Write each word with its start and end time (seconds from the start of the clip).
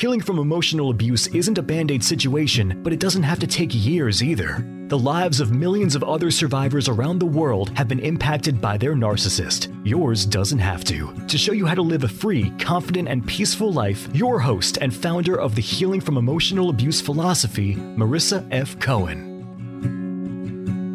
Healing 0.00 0.22
from 0.22 0.38
emotional 0.38 0.88
abuse 0.88 1.26
isn't 1.26 1.58
a 1.58 1.62
band 1.62 1.90
aid 1.90 2.02
situation, 2.02 2.80
but 2.82 2.94
it 2.94 3.00
doesn't 3.00 3.22
have 3.22 3.38
to 3.40 3.46
take 3.46 3.68
years 3.74 4.22
either. 4.22 4.64
The 4.88 4.98
lives 4.98 5.40
of 5.40 5.52
millions 5.52 5.94
of 5.94 6.02
other 6.02 6.30
survivors 6.30 6.88
around 6.88 7.18
the 7.18 7.26
world 7.26 7.68
have 7.76 7.86
been 7.86 7.98
impacted 7.98 8.62
by 8.62 8.78
their 8.78 8.94
narcissist. 8.94 9.68
Yours 9.84 10.24
doesn't 10.24 10.58
have 10.58 10.84
to. 10.84 11.14
To 11.26 11.36
show 11.36 11.52
you 11.52 11.66
how 11.66 11.74
to 11.74 11.82
live 11.82 12.04
a 12.04 12.08
free, 12.08 12.48
confident, 12.58 13.08
and 13.08 13.26
peaceful 13.26 13.74
life, 13.74 14.08
your 14.14 14.40
host 14.40 14.78
and 14.80 14.94
founder 14.94 15.38
of 15.38 15.54
the 15.54 15.60
Healing 15.60 16.00
from 16.00 16.16
Emotional 16.16 16.70
Abuse 16.70 17.02
philosophy, 17.02 17.74
Marissa 17.74 18.48
F. 18.50 18.80
Cohen. 18.80 19.29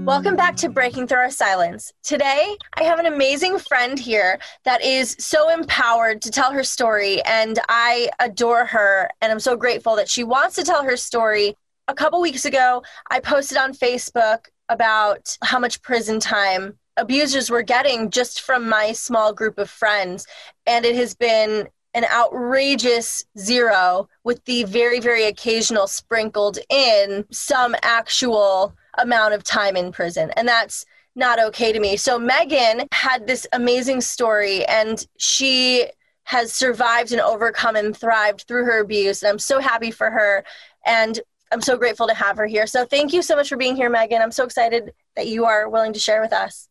Welcome 0.06 0.36
back 0.36 0.56
to 0.58 0.70
Breaking 0.70 1.08
Through 1.08 1.18
Our 1.18 1.32
Silence. 1.32 1.92
Today, 2.04 2.56
I 2.76 2.84
have 2.84 3.00
an 3.00 3.08
amazing 3.08 3.58
friend 3.58 3.98
here 3.98 4.38
that 4.64 4.84
is 4.84 5.16
so 5.18 5.50
empowered 5.50 6.22
to 6.22 6.30
tell 6.30 6.52
her 6.52 6.64
story, 6.64 7.24
and 7.24 7.58
I 7.70 8.12
adore 8.20 8.66
her, 8.66 9.10
and 9.20 9.32
I'm 9.32 9.40
so 9.40 9.56
grateful 9.56 9.96
that 9.96 10.08
she 10.08 10.24
wants 10.24 10.58
to 10.58 10.64
tell 10.64 10.84
her 10.84 10.96
story. 10.96 11.58
A 11.88 11.96
couple 11.96 12.22
weeks 12.22 12.46
ago, 12.46 12.84
I 13.10 13.20
posted 13.20 13.58
on 13.58 13.74
Facebook 13.74 14.46
about 14.70 15.36
how 15.42 15.58
much 15.58 15.82
prison 15.82 16.20
time 16.20 16.78
abusers 16.98 17.50
were 17.50 17.64
getting 17.64 18.12
just 18.12 18.42
from 18.42 18.70
my 18.70 18.92
small 18.92 19.34
group 19.34 19.58
of 19.58 19.72
friends, 19.72 20.28
and 20.68 20.86
it 20.86 20.96
has 20.96 21.16
been 21.16 21.68
an 21.96 22.06
outrageous 22.14 23.26
zero 23.40 24.08
with 24.24 24.46
the 24.46 24.66
very, 24.66 25.00
very 25.00 25.26
occasional 25.26 25.88
sprinkled 25.88 26.60
in 26.70 27.26
some 27.32 27.76
actual 27.82 28.76
amount 28.98 29.34
of 29.34 29.44
time 29.44 29.76
in 29.76 29.92
prison. 29.92 30.32
And 30.36 30.48
that's 30.48 30.86
not 31.16 31.40
okay 31.40 31.72
to 31.72 31.80
me. 31.80 31.98
So 31.98 32.20
Megan 32.20 32.88
had 32.92 33.26
this 33.28 33.48
amazing 33.54 34.02
story 34.02 34.66
and 34.66 35.06
she 35.18 35.86
has 36.24 36.52
survived 36.52 37.12
and 37.12 37.22
overcome 37.22 37.76
and 37.76 37.96
thrived 37.96 38.46
through 38.48 38.66
her 38.66 38.82
abuse. 38.82 39.22
And 39.22 39.30
I'm 39.30 39.40
so 39.40 39.60
happy 39.60 39.92
for 39.92 40.10
her. 40.10 40.44
And 40.86 41.20
I'm 41.52 41.62
so 41.62 41.78
grateful 41.78 42.08
to 42.08 42.14
have 42.14 42.38
her 42.38 42.48
here. 42.48 42.68
So 42.68 42.86
thank 42.86 43.14
you 43.14 43.22
so 43.22 43.36
much 43.36 43.50
for 43.50 43.58
being 43.58 43.76
here, 43.76 43.90
Megan. 43.90 44.22
I'm 44.22 44.32
so 44.32 44.44
excited 44.44 44.94
that 45.16 45.28
you 45.28 45.46
are 45.46 45.70
willing 45.70 45.94
to 45.94 46.00
share 46.00 46.22
with 46.22 46.34
us. 46.34 46.68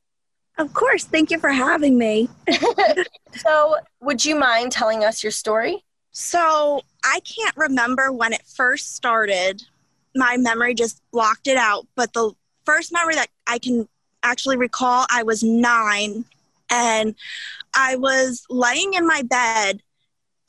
Of 0.59 0.73
course. 0.73 1.05
Thank 1.05 1.31
you 1.31 1.39
for 1.39 1.51
having 1.51 1.99
me. 1.99 2.29
so, 3.35 3.77
would 4.01 4.25
you 4.25 4.37
mind 4.37 4.73
telling 4.73 5.05
us 5.05 5.23
your 5.23 5.33
story? 5.33 5.85
So, 6.13 6.81
I 7.05 7.21
can't 7.21 7.57
remember 7.57 8.13
when 8.13 8.33
it 8.33 8.43
first 8.47 8.95
started, 8.95 9.63
my 10.15 10.37
memory 10.37 10.75
just 10.75 11.01
blocked 11.13 11.47
it 11.47 11.57
out. 11.57 11.87
But 11.95 12.13
the 12.13 12.33
first 12.65 12.93
memory 12.93 13.15
that 13.15 13.29
I 13.47 13.59
can 13.59 13.89
actually 14.23 14.57
recall, 14.57 15.07
I 15.11 15.23
was 15.23 15.43
nine 15.43 16.25
and 16.71 17.15
I 17.75 17.97
was 17.97 18.45
laying 18.49 18.95
in 18.95 19.07
my 19.07 19.23
bed, 19.23 19.83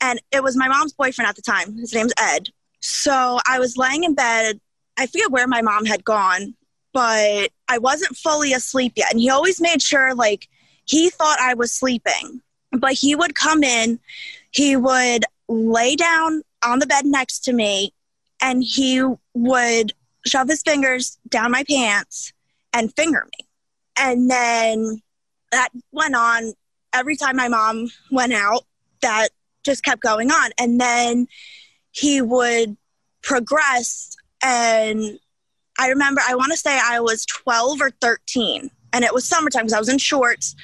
and 0.00 0.20
it 0.32 0.42
was 0.42 0.56
my 0.56 0.68
mom's 0.68 0.92
boyfriend 0.92 1.28
at 1.28 1.36
the 1.36 1.42
time. 1.42 1.76
His 1.76 1.94
name's 1.94 2.12
Ed. 2.18 2.48
So 2.80 3.38
I 3.48 3.58
was 3.58 3.76
laying 3.76 4.04
in 4.04 4.14
bed. 4.14 4.60
I 4.96 5.06
forget 5.06 5.30
where 5.30 5.46
my 5.46 5.60
mom 5.60 5.84
had 5.84 6.04
gone, 6.04 6.54
but 6.92 7.50
I 7.68 7.78
wasn't 7.78 8.16
fully 8.16 8.52
asleep 8.52 8.94
yet. 8.96 9.10
And 9.10 9.20
he 9.20 9.28
always 9.28 9.60
made 9.60 9.82
sure, 9.82 10.14
like, 10.14 10.48
he 10.84 11.10
thought 11.10 11.38
I 11.40 11.54
was 11.54 11.72
sleeping. 11.72 12.40
But 12.72 12.94
he 12.94 13.14
would 13.14 13.34
come 13.34 13.62
in, 13.62 13.98
he 14.50 14.76
would 14.76 15.24
lay 15.48 15.96
down 15.96 16.42
on 16.64 16.78
the 16.78 16.86
bed 16.86 17.06
next 17.06 17.40
to 17.44 17.52
me, 17.52 17.92
and 18.40 18.62
he 18.62 19.02
would 19.34 19.92
shove 20.26 20.48
his 20.48 20.62
fingers 20.62 21.18
down 21.28 21.50
my 21.50 21.64
pants 21.64 22.32
and 22.72 22.94
finger 22.94 23.26
me. 23.38 23.46
And 23.98 24.30
then 24.30 25.00
that 25.52 25.70
went 25.92 26.14
on 26.14 26.52
every 26.92 27.16
time 27.16 27.36
my 27.36 27.48
mom 27.48 27.88
went 28.10 28.32
out, 28.32 28.64
that 29.02 29.28
just 29.64 29.84
kept 29.84 30.02
going 30.02 30.30
on. 30.30 30.50
And 30.58 30.80
then 30.80 31.26
he 31.92 32.22
would 32.22 32.76
progress. 33.22 34.14
And 34.42 35.18
I 35.78 35.88
remember, 35.88 36.20
I 36.26 36.34
want 36.34 36.52
to 36.52 36.58
say 36.58 36.78
I 36.82 37.00
was 37.00 37.26
12 37.26 37.80
or 37.80 37.90
13, 38.00 38.70
and 38.92 39.04
it 39.04 39.12
was 39.12 39.26
summertime 39.26 39.62
because 39.62 39.72
I 39.72 39.78
was 39.78 39.88
in 39.88 39.98
shorts. 39.98 40.54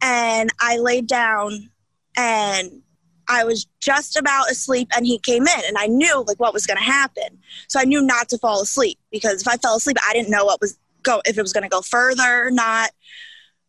And 0.00 0.50
I 0.60 0.78
laid 0.78 1.08
down 1.08 1.70
and 2.16 2.82
I 3.28 3.44
was 3.44 3.66
just 3.80 4.16
about 4.16 4.50
asleep 4.50 4.88
and 4.96 5.06
he 5.06 5.18
came 5.18 5.46
in 5.46 5.60
and 5.66 5.76
I 5.76 5.86
knew 5.86 6.24
like 6.26 6.40
what 6.40 6.54
was 6.54 6.66
going 6.66 6.78
to 6.78 6.84
happen. 6.84 7.38
So 7.68 7.78
I 7.78 7.84
knew 7.84 8.02
not 8.02 8.28
to 8.30 8.38
fall 8.38 8.62
asleep 8.62 8.98
because 9.10 9.42
if 9.42 9.48
I 9.48 9.56
fell 9.56 9.76
asleep, 9.76 9.98
I 10.08 10.12
didn't 10.12 10.30
know 10.30 10.44
what 10.44 10.60
was 10.60 10.78
go 11.02 11.20
if 11.24 11.38
it 11.38 11.42
was 11.42 11.52
going 11.52 11.62
to 11.62 11.68
go 11.68 11.82
further 11.82 12.46
or 12.46 12.50
not. 12.50 12.90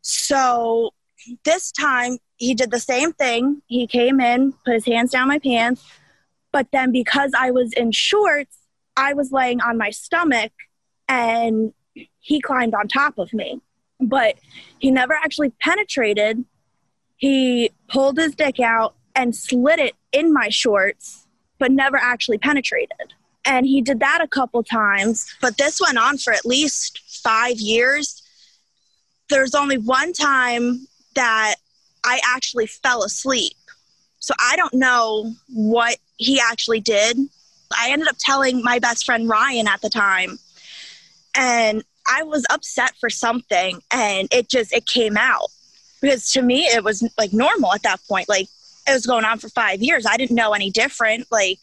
So 0.02 0.92
this 1.44 1.72
time 1.72 2.18
he 2.38 2.54
did 2.54 2.72
the 2.72 2.80
same 2.80 3.12
thing. 3.14 3.62
He 3.68 3.86
came 3.86 4.20
in, 4.20 4.54
put 4.66 4.76
his 4.76 4.86
hands 4.86 5.12
down 5.12 5.28
my 5.28 5.40
pants, 5.40 5.84
but 6.52 6.68
then 6.72 6.92
because 6.92 7.32
I 7.38 7.52
was 7.52 7.74
in 7.74 7.92
shorts, 7.92 8.58
I 8.96 9.14
was 9.14 9.32
laying 9.32 9.62
on 9.62 9.78
my 9.78 9.90
stomach 9.90 10.52
and 11.08 11.74
he 12.20 12.40
climbed 12.40 12.74
on 12.74 12.88
top 12.88 13.18
of 13.18 13.34
me. 13.34 13.62
But 14.00 14.36
he 14.80 14.92
never 14.92 15.14
actually 15.14 15.52
penetrated. 15.62 16.46
He 17.18 17.72
pulled 17.90 18.18
his 18.18 18.34
dick 18.34 18.62
out 18.62 18.96
and 19.20 19.36
slid 19.36 19.80
it 19.80 19.96
in 20.14 20.32
my 20.32 20.48
shorts, 20.48 21.28
but 21.60 21.74
never 21.74 21.98
actually 21.98 22.38
penetrated. 22.38 23.14
And 23.44 23.66
he 23.66 23.82
did 23.82 24.00
that 24.00 24.22
a 24.22 24.28
couple 24.30 24.64
times, 24.64 25.36
but 25.42 25.58
this 25.58 25.82
went 25.82 25.98
on 25.98 26.18
for 26.18 26.32
at 26.32 26.46
least 26.46 27.02
five 27.22 27.60
years. 27.60 28.24
There's 29.30 29.54
only 29.54 29.78
one 29.78 30.14
time 30.14 30.88
that 31.16 31.56
I 32.06 32.22
actually 32.26 32.68
fell 32.68 33.04
asleep. 33.04 33.58
So 34.20 34.34
I 34.40 34.56
don't 34.56 34.74
know 34.74 35.34
what 35.50 35.98
he 36.16 36.40
actually 36.40 36.80
did. 36.80 37.18
I 37.78 37.92
ended 37.92 38.08
up 38.08 38.16
telling 38.20 38.64
my 38.64 38.80
best 38.80 39.04
friend 39.04 39.28
Ryan 39.28 39.68
at 39.68 39.82
the 39.82 39.90
time, 39.90 40.40
and 41.36 41.84
I 42.08 42.24
was 42.24 42.46
upset 42.50 42.94
for 43.02 43.10
something, 43.10 43.82
and 43.92 44.30
it 44.32 44.50
just 44.50 44.74
it 44.74 44.86
came 44.86 45.18
out 45.18 45.50
because 46.02 46.32
to 46.32 46.42
me 46.42 46.62
it 46.62 46.84
was 46.84 47.04
like 47.18 47.34
normal 47.34 47.74
at 47.74 47.84
that 47.84 48.00
point. 48.08 48.30
Like 48.30 48.48
it 48.90 48.94
was 48.94 49.06
going 49.06 49.26
on 49.26 49.40
for 49.40 49.50
five 49.50 49.82
years. 49.82 50.06
I 50.06 50.18
didn't 50.18 50.36
know 50.36 50.54
any 50.54 50.72
different. 50.72 51.28
Like, 51.32 51.60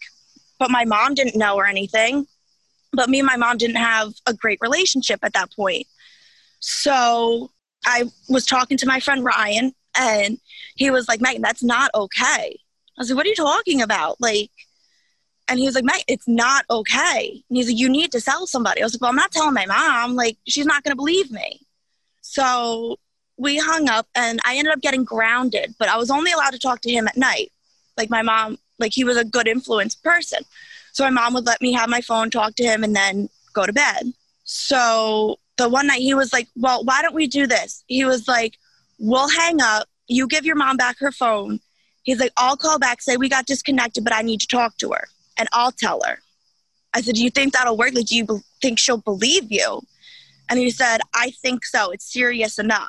but 0.59 0.71
my 0.71 0.85
mom 0.85 1.15
didn't 1.15 1.37
know 1.37 1.57
or 1.57 1.67
anything. 1.67 2.27
But 2.93 3.11
me 3.11 3.19
and 3.19 3.27
my 3.27 3.37
mom 3.37 3.59
didn't 3.59 3.77
have 3.77 4.15
a 4.27 4.33
great 4.33 4.59
relationship 4.61 5.21
at 5.23 5.35
that 5.35 5.55
point. 5.55 5.87
So 6.61 7.51
I 7.85 8.05
was 8.29 8.47
talking 8.47 8.77
to 8.79 8.87
my 8.87 9.01
friend 9.01 9.25
Ryan, 9.25 9.75
and 9.99 10.39
he 10.77 10.91
was 10.91 11.09
like, 11.09 11.21
Megan, 11.21 11.43
that's 11.43 11.63
not 11.63 11.91
okay. 11.95 12.59
I 12.99 12.99
was 12.99 13.11
like, 13.11 13.17
what 13.17 13.27
are 13.27 13.29
you 13.29 13.35
talking 13.35 13.83
about? 13.83 14.21
Like, 14.21 14.51
and 15.49 15.59
he 15.59 15.67
was 15.67 15.75
like, 15.75 15.85
Megan, 15.85 16.05
it's 16.09 16.27
not 16.27 16.65
okay. 16.71 17.43
And 17.49 17.57
he's 17.57 17.69
like, 17.69 17.79
you 17.79 17.89
need 17.89 18.13
to 18.13 18.21
tell 18.21 18.47
somebody. 18.47 18.81
I 18.81 18.85
was 18.85 18.95
like, 18.95 19.03
well, 19.03 19.11
I'm 19.11 19.17
not 19.17 19.33
telling 19.33 19.55
my 19.55 19.67
mom. 19.67 20.17
Like, 20.17 20.39
she's 20.47 20.67
not 20.67 20.83
going 20.83 20.93
to 20.93 20.97
believe 20.97 21.31
me. 21.31 21.61
So 22.23 22.99
we 23.39 23.59
hung 23.59 23.89
up 23.89 24.07
and 24.15 24.41
I 24.45 24.57
ended 24.57 24.73
up 24.73 24.81
getting 24.81 25.05
grounded, 25.05 25.75
but 25.79 25.89
I 25.89 25.97
was 25.97 26.11
only 26.11 26.33
allowed 26.33 26.51
to 26.51 26.59
talk 26.59 26.81
to 26.83 26.91
him 26.91 27.07
at 27.07 27.17
night. 27.17 27.53
Like 27.97 28.11
my 28.11 28.23
mom, 28.23 28.59
like 28.79 28.93
he 28.93 29.05
was 29.05 29.17
a 29.17 29.25
good 29.25 29.47
influence 29.47 29.95
person. 29.95 30.41
So 30.93 31.05
my 31.05 31.11
mom 31.11 31.35
would 31.35 31.47
let 31.47 31.61
me 31.61 31.73
have 31.73 31.89
my 31.89 32.01
phone, 32.01 32.31
talk 32.31 32.55
to 32.57 32.65
him, 32.65 32.83
and 32.83 32.97
then 32.97 33.29
go 33.53 33.67
to 33.67 33.73
bed. 33.73 34.13
So 34.45 35.39
the 35.57 35.69
one 35.69 35.87
night 35.87 36.01
he 36.01 36.15
was 36.15 36.33
like, 36.33 36.49
Well, 36.57 36.85
why 36.85 37.03
don't 37.03 37.15
we 37.15 37.27
do 37.27 37.47
this? 37.47 37.85
He 37.87 38.05
was 38.05 38.27
like, 38.27 38.59
We'll 38.99 39.29
hang 39.29 39.61
up. 39.61 39.89
You 40.09 40.27
give 40.27 40.47
your 40.47 40.57
mom 40.57 40.77
back 40.77 40.99
her 41.01 41.13
phone. 41.13 41.61
He's 42.05 42.21
like, 42.21 42.33
I'll 42.37 42.57
call 42.57 42.79
back, 42.79 43.03
say 43.03 43.17
we 43.17 43.29
got 43.29 43.47
disconnected, 43.47 44.05
but 44.05 44.15
I 44.15 44.23
need 44.23 44.41
to 44.41 44.47
talk 44.47 44.79
to 44.79 44.93
her 44.93 45.09
and 45.37 45.49
I'll 45.53 45.73
tell 45.73 46.01
her. 46.07 46.21
I 46.95 47.03
said, 47.03 47.17
Do 47.17 47.23
you 47.23 47.31
think 47.31 47.53
that'll 47.53 47.77
work? 47.77 47.93
Like, 47.93 48.07
do 48.07 48.17
you 48.17 48.25
be- 48.25 48.41
think 48.63 48.79
she'll 48.79 48.99
believe 48.99 49.53
you? 49.53 49.83
And 50.49 50.59
he 50.59 50.71
said, 50.71 51.01
I 51.13 51.31
think 51.43 51.67
so. 51.67 51.91
It's 51.91 52.11
serious 52.11 52.59
enough 52.59 52.89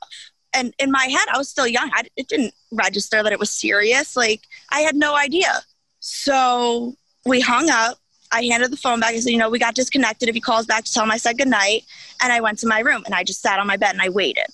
and 0.53 0.73
in 0.79 0.91
my 0.91 1.05
head 1.05 1.27
i 1.33 1.37
was 1.37 1.49
still 1.49 1.67
young. 1.67 1.89
I, 1.93 2.03
it 2.15 2.27
didn't 2.27 2.53
register 2.71 3.23
that 3.23 3.31
it 3.31 3.39
was 3.39 3.49
serious. 3.49 4.15
Like 4.15 4.41
i 4.69 4.81
had 4.81 4.95
no 4.95 5.15
idea. 5.15 5.61
So 5.99 6.95
we 7.25 7.41
hung 7.41 7.69
up. 7.69 7.97
I 8.31 8.43
handed 8.43 8.71
the 8.71 8.77
phone 8.77 8.99
back. 8.99 9.13
I 9.13 9.19
said 9.19 9.31
you 9.31 9.37
know 9.37 9.49
we 9.49 9.59
got 9.59 9.75
disconnected. 9.75 10.29
If 10.29 10.35
he 10.35 10.41
calls 10.41 10.65
back 10.65 10.83
to 10.85 10.93
tell 10.93 11.03
him 11.03 11.11
i 11.11 11.17
said 11.17 11.37
goodnight. 11.37 11.83
And 12.21 12.31
i 12.31 12.41
went 12.41 12.59
to 12.59 12.67
my 12.67 12.79
room 12.79 13.03
and 13.05 13.13
i 13.13 13.23
just 13.23 13.41
sat 13.41 13.59
on 13.59 13.67
my 13.67 13.77
bed 13.77 13.91
and 13.91 14.01
i 14.01 14.09
waited. 14.09 14.47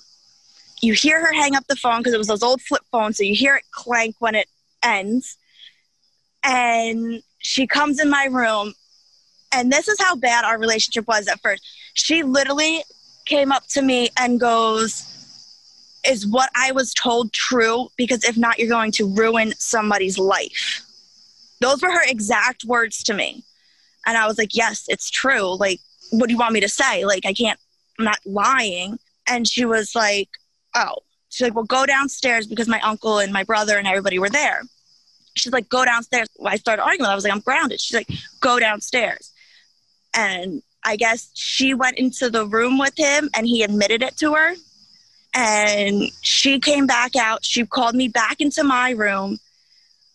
You 0.81 0.93
hear 0.93 1.25
her 1.25 1.31
hang 1.31 1.55
up 1.55 1.65
the 1.67 1.77
phone 1.77 1.99
because 1.99 2.13
it 2.13 2.17
was 2.17 2.27
those 2.27 2.43
old 2.43 2.61
flip 2.61 2.83
phones 2.91 3.17
so 3.17 3.23
you 3.23 3.35
hear 3.35 3.55
it 3.55 3.63
clank 3.71 4.15
when 4.19 4.35
it 4.35 4.47
ends. 4.83 5.37
And 6.43 7.23
she 7.39 7.67
comes 7.67 7.99
in 8.01 8.09
my 8.09 8.25
room 8.25 8.73
and 9.53 9.71
this 9.71 9.87
is 9.87 9.97
how 9.99 10.15
bad 10.15 10.45
our 10.45 10.57
relationship 10.57 11.07
was 11.07 11.27
at 11.27 11.39
first. 11.41 11.63
She 11.93 12.23
literally 12.23 12.83
came 13.25 13.51
up 13.51 13.67
to 13.67 13.81
me 13.81 14.09
and 14.17 14.39
goes 14.39 15.22
is 16.05 16.27
what 16.27 16.49
I 16.55 16.71
was 16.71 16.93
told 16.93 17.33
true? 17.33 17.89
Because 17.97 18.23
if 18.23 18.37
not, 18.37 18.59
you're 18.59 18.69
going 18.69 18.91
to 18.93 19.07
ruin 19.07 19.53
somebody's 19.57 20.17
life. 20.17 20.81
Those 21.61 21.81
were 21.81 21.91
her 21.91 22.03
exact 22.05 22.65
words 22.65 23.03
to 23.03 23.13
me. 23.13 23.43
And 24.05 24.17
I 24.17 24.27
was 24.27 24.37
like, 24.37 24.55
yes, 24.55 24.85
it's 24.89 25.09
true. 25.09 25.55
Like, 25.55 25.79
what 26.11 26.27
do 26.27 26.33
you 26.33 26.39
want 26.39 26.53
me 26.53 26.59
to 26.59 26.69
say? 26.69 27.05
Like, 27.05 27.25
I 27.25 27.33
can't, 27.33 27.59
I'm 27.97 28.05
not 28.05 28.19
lying. 28.25 28.99
And 29.27 29.47
she 29.47 29.65
was 29.65 29.95
like, 29.95 30.29
oh, 30.75 30.95
she's 31.29 31.45
like, 31.45 31.55
well, 31.55 31.63
go 31.63 31.85
downstairs 31.85 32.47
because 32.47 32.67
my 32.67 32.81
uncle 32.81 33.19
and 33.19 33.31
my 33.31 33.43
brother 33.43 33.77
and 33.77 33.87
everybody 33.87 34.19
were 34.19 34.29
there. 34.29 34.61
She's 35.35 35.53
like, 35.53 35.69
go 35.69 35.85
downstairs. 35.85 36.27
I 36.45 36.57
started 36.57 36.83
arguing. 36.83 37.09
I 37.09 37.15
was 37.15 37.23
like, 37.23 37.33
I'm 37.33 37.39
grounded. 37.39 37.79
She's 37.79 37.95
like, 37.95 38.09
go 38.41 38.59
downstairs. 38.59 39.31
And 40.13 40.61
I 40.83 40.95
guess 40.95 41.31
she 41.33 41.73
went 41.73 41.97
into 41.97 42.29
the 42.29 42.45
room 42.45 42.77
with 42.77 42.93
him 42.97 43.29
and 43.35 43.47
he 43.47 43.63
admitted 43.63 44.03
it 44.03 44.17
to 44.17 44.33
her. 44.33 44.53
And 45.33 46.11
she 46.21 46.59
came 46.59 46.85
back 46.85 47.15
out. 47.15 47.43
She 47.43 47.65
called 47.65 47.95
me 47.95 48.07
back 48.07 48.39
into 48.39 48.63
my 48.63 48.91
room 48.91 49.39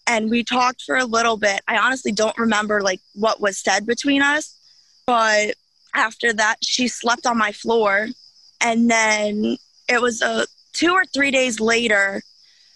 and 0.06 0.30
we 0.30 0.44
talked 0.44 0.82
for 0.82 0.96
a 0.96 1.04
little 1.04 1.36
bit. 1.36 1.60
I 1.68 1.76
honestly 1.76 2.12
don't 2.12 2.38
remember 2.38 2.80
like 2.82 3.00
what 3.14 3.40
was 3.40 3.58
said 3.58 3.84
between 3.84 4.22
us, 4.22 4.56
but 5.06 5.54
after 5.94 6.32
that 6.32 6.56
she 6.62 6.88
slept 6.88 7.26
on 7.26 7.36
my 7.36 7.52
floor 7.52 8.08
and 8.60 8.90
then 8.90 9.56
it 9.88 10.00
was 10.00 10.22
a 10.22 10.46
2 10.74 10.92
or 10.92 11.04
3 11.04 11.30
days 11.30 11.60
later 11.60 12.22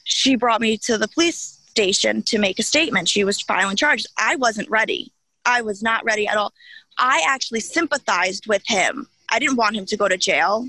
she 0.05 0.35
brought 0.35 0.61
me 0.61 0.77
to 0.77 0.99
the 0.99 1.09
police 1.09 1.61
station 1.69 2.23
to 2.23 2.39
make 2.39 2.59
a 2.59 2.63
statement. 2.63 3.09
She 3.09 3.25
was 3.25 3.41
filing 3.41 3.77
charges. 3.77 4.07
I 4.19 4.37
wasn't 4.37 4.69
ready. 4.69 5.13
I 5.47 5.63
was 5.63 5.83
not 5.83 6.05
ready 6.05 6.27
at 6.27 6.37
all. 6.37 6.53
I 6.99 7.25
actually 7.29 7.61
sympathized 7.61 8.47
with 8.47 8.63
him. 8.67 9.07
I 9.31 9.39
didn't 9.39 9.57
want 9.57 9.77
him 9.77 9.87
to 9.87 9.97
go 9.97 10.09
to 10.09 10.17
jail. 10.19 10.69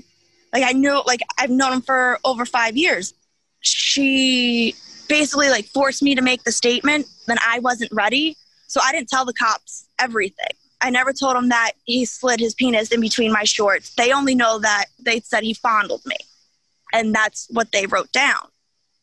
Like 0.54 0.64
I 0.64 0.72
knew 0.72 1.02
like 1.04 1.20
I've 1.36 1.50
known 1.50 1.74
him 1.74 1.82
for 1.82 2.18
over 2.24 2.46
5 2.46 2.76
years. 2.76 3.12
She 3.60 4.74
basically 5.08 5.50
like 5.50 5.66
forced 5.66 6.02
me 6.02 6.14
to 6.14 6.22
make 6.22 6.44
the 6.44 6.52
statement, 6.52 7.06
then 7.26 7.38
I 7.46 7.58
wasn't 7.58 7.92
ready. 7.92 8.36
So 8.68 8.80
I 8.82 8.92
didn't 8.92 9.08
tell 9.08 9.24
the 9.24 9.34
cops 9.34 9.86
everything. 9.98 10.56
I 10.80 10.90
never 10.90 11.12
told 11.12 11.36
them 11.36 11.48
that 11.48 11.72
he 11.84 12.04
slid 12.04 12.40
his 12.40 12.54
penis 12.54 12.92
in 12.92 13.00
between 13.00 13.32
my 13.32 13.44
shorts. 13.44 13.94
They 13.94 14.12
only 14.12 14.34
know 14.34 14.58
that 14.58 14.86
they 15.04 15.20
said 15.20 15.42
he 15.42 15.54
fondled 15.54 16.04
me. 16.06 16.16
And 16.92 17.14
that's 17.14 17.48
what 17.50 17.72
they 17.72 17.86
wrote 17.86 18.12
down. 18.12 18.48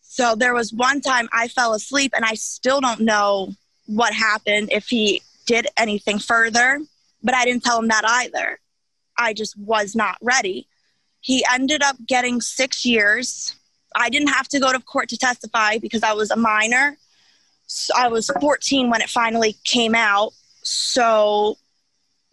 So 0.02 0.36
there 0.36 0.54
was 0.54 0.72
one 0.72 1.02
time 1.02 1.28
I 1.34 1.48
fell 1.48 1.74
asleep 1.74 2.14
and 2.16 2.24
I 2.24 2.36
still 2.36 2.82
don't 2.82 3.02
know 3.02 3.50
what 3.88 4.14
happened, 4.14 4.72
if 4.72 4.88
he 4.88 5.22
did 5.46 5.68
anything 5.76 6.20
further, 6.20 6.80
but 7.24 7.34
I 7.34 7.46
didn't 7.46 7.64
tell 7.64 7.80
him 7.80 7.88
that 7.88 8.04
either. 8.06 8.60
I 9.18 9.34
just 9.34 9.58
was 9.58 9.96
not 9.96 10.18
ready. 10.22 10.68
He 11.22 11.46
ended 11.52 11.84
up 11.84 11.96
getting 12.06 12.42
six 12.42 12.86
years. 12.86 13.56
I 13.96 14.10
didn't 14.10 14.30
have 14.30 14.48
to 14.50 14.60
go 14.60 14.72
to 14.72 14.80
court 14.80 15.10
to 15.10 15.18
testify 15.18 15.78
because 15.78 16.04
I 16.04 16.14
was 16.14 16.32
a 16.32 16.36
minor. 16.36 16.98
So 17.68 17.94
I 17.96 18.10
was 18.10 18.30
14 18.42 18.90
when 18.90 19.02
it 19.02 19.10
finally 19.10 19.56
came 19.64 19.96
out. 19.96 20.34
So 20.64 21.58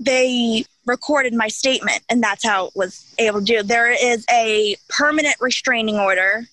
they 0.00 0.64
recorded 0.86 1.34
my 1.34 1.48
statement, 1.48 2.00
and 2.08 2.22
that's 2.22 2.44
how 2.44 2.66
it 2.66 2.72
was 2.74 3.14
able 3.18 3.40
to 3.40 3.44
do. 3.44 3.62
There 3.62 3.90
is 3.90 4.24
a 4.30 4.76
permanent 4.88 5.36
restraining 5.40 5.96
order. 5.96 6.46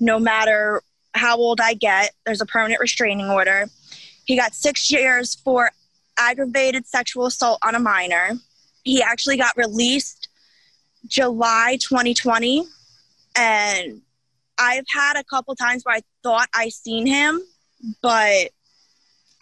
No 0.00 0.18
matter 0.18 0.82
how 1.14 1.36
old 1.36 1.60
I 1.60 1.74
get, 1.74 2.12
there's 2.24 2.40
a 2.40 2.46
permanent 2.46 2.80
restraining 2.80 3.28
order. 3.28 3.66
He 4.24 4.36
got 4.36 4.54
six 4.54 4.90
years 4.90 5.34
for 5.34 5.70
aggravated 6.16 6.86
sexual 6.86 7.26
assault 7.26 7.58
on 7.62 7.74
a 7.74 7.80
minor. 7.80 8.32
He 8.82 9.02
actually 9.02 9.36
got 9.36 9.56
released 9.56 10.23
July 11.06 11.78
2020, 11.80 12.64
and 13.36 14.00
I've 14.58 14.84
had 14.92 15.16
a 15.16 15.24
couple 15.24 15.54
times 15.54 15.84
where 15.84 15.96
I 15.96 16.00
thought 16.22 16.48
I 16.54 16.68
seen 16.68 17.06
him, 17.06 17.42
but 18.02 18.50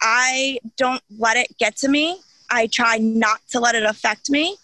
I 0.01 0.59
don't 0.77 1.01
let 1.17 1.37
it 1.37 1.57
get 1.57 1.77
to 1.77 1.87
me. 1.87 2.19
I 2.49 2.67
try 2.67 2.97
not 2.97 3.39
to 3.51 3.59
let 3.59 3.75
it 3.75 3.83
affect 3.83 4.29
me 4.29 4.57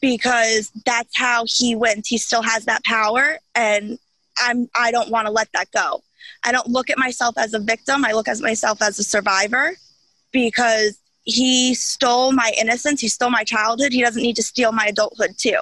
because 0.00 0.72
that's 0.84 1.16
how 1.16 1.44
he 1.46 1.76
wins. 1.76 2.08
He 2.08 2.18
still 2.18 2.42
has 2.42 2.64
that 2.64 2.82
power 2.84 3.38
and 3.54 3.98
I'm 4.38 4.68
I 4.74 4.90
don't 4.90 5.10
want 5.10 5.26
to 5.26 5.32
let 5.32 5.48
that 5.52 5.70
go. 5.72 6.02
I 6.44 6.52
don't 6.52 6.68
look 6.68 6.90
at 6.90 6.98
myself 6.98 7.36
as 7.38 7.54
a 7.54 7.58
victim. 7.58 8.04
I 8.04 8.12
look 8.12 8.28
at 8.28 8.40
myself 8.40 8.82
as 8.82 8.98
a 8.98 9.04
survivor 9.04 9.74
because 10.32 10.98
he 11.24 11.74
stole 11.74 12.32
my 12.32 12.52
innocence, 12.60 13.00
he 13.00 13.08
stole 13.08 13.30
my 13.30 13.44
childhood. 13.44 13.92
He 13.92 14.02
doesn't 14.02 14.22
need 14.22 14.36
to 14.36 14.42
steal 14.42 14.72
my 14.72 14.86
adulthood 14.86 15.38
too. 15.38 15.58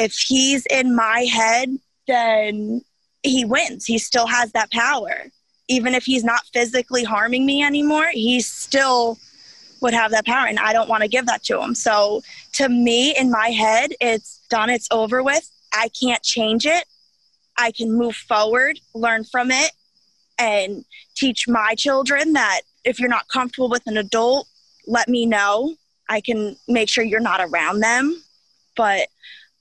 If 0.00 0.14
he's 0.14 0.64
in 0.66 0.96
my 0.96 1.20
head, 1.30 1.68
then 2.08 2.80
he 3.22 3.44
wins. 3.44 3.84
He 3.84 3.98
still 3.98 4.26
has 4.26 4.50
that 4.52 4.72
power. 4.72 5.26
Even 5.68 5.94
if 5.94 6.04
he's 6.04 6.24
not 6.24 6.40
physically 6.54 7.04
harming 7.04 7.44
me 7.44 7.62
anymore, 7.62 8.08
he 8.12 8.40
still 8.40 9.18
would 9.82 9.92
have 9.92 10.10
that 10.12 10.24
power. 10.24 10.46
And 10.46 10.58
I 10.58 10.72
don't 10.72 10.88
want 10.88 11.02
to 11.02 11.08
give 11.08 11.26
that 11.26 11.42
to 11.44 11.60
him. 11.60 11.74
So 11.74 12.22
to 12.52 12.68
me, 12.70 13.14
in 13.14 13.30
my 13.30 13.48
head, 13.48 13.90
it's 14.00 14.40
done, 14.48 14.70
it's 14.70 14.88
over 14.90 15.22
with. 15.22 15.50
I 15.74 15.90
can't 16.00 16.22
change 16.22 16.64
it. 16.64 16.84
I 17.58 17.70
can 17.70 17.92
move 17.92 18.16
forward, 18.16 18.80
learn 18.94 19.24
from 19.24 19.50
it, 19.50 19.72
and 20.38 20.82
teach 21.14 21.46
my 21.46 21.74
children 21.74 22.32
that 22.32 22.62
if 22.84 22.98
you're 22.98 23.10
not 23.10 23.28
comfortable 23.28 23.68
with 23.68 23.86
an 23.86 23.98
adult, 23.98 24.48
let 24.86 25.08
me 25.08 25.26
know. 25.26 25.74
I 26.08 26.22
can 26.22 26.56
make 26.68 26.88
sure 26.88 27.04
you're 27.04 27.20
not 27.20 27.40
around 27.42 27.80
them. 27.80 28.22
But 28.76 29.08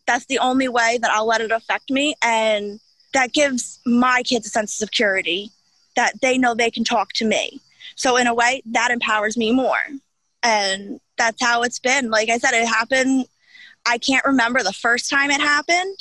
that's 0.10 0.26
the 0.26 0.40
only 0.40 0.68
way 0.68 0.98
that 1.00 1.12
I'll 1.12 1.28
let 1.28 1.40
it 1.40 1.52
affect 1.52 1.92
me. 1.92 2.16
And 2.24 2.80
that 3.14 3.32
gives 3.32 3.80
my 3.86 4.24
kids 4.24 4.48
a 4.48 4.50
sense 4.50 4.74
of 4.74 4.88
security 4.88 5.52
that 5.96 6.20
they 6.22 6.36
know 6.36 6.56
they 6.56 6.72
can 6.72 6.84
talk 6.84 7.14
to 7.14 7.26
me. 7.26 7.62
So 7.96 8.18
in 8.18 8.26
a 8.26 8.34
way, 8.34 8.64
that 8.72 8.90
empowers 8.90 9.38
me 9.38 9.52
more. 9.52 9.78
And 10.42 11.00
that's 11.20 11.44
how 11.44 11.62
it's 11.62 11.78
been. 11.78 12.10
Like 12.10 12.30
I 12.30 12.40
said, 12.40 12.54
it 12.54 12.68
happened. 12.68 13.28
I 13.86 14.00
can't 14.00 14.26
remember 14.26 14.64
the 14.64 14.74
first 14.74 15.12
time 15.12 15.30
it 15.30 15.42
happened, 15.42 15.98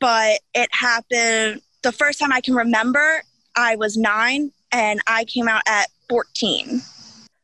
but 0.00 0.40
it 0.52 0.68
happened 0.72 1.62
the 1.82 1.92
first 1.92 2.18
time 2.18 2.32
I 2.32 2.40
can 2.40 2.54
remember. 2.54 3.22
I 3.54 3.76
was 3.76 3.96
nine 3.96 4.50
and 4.72 5.00
I 5.06 5.24
came 5.24 5.46
out 5.46 5.62
at 5.68 5.86
14. 6.08 6.82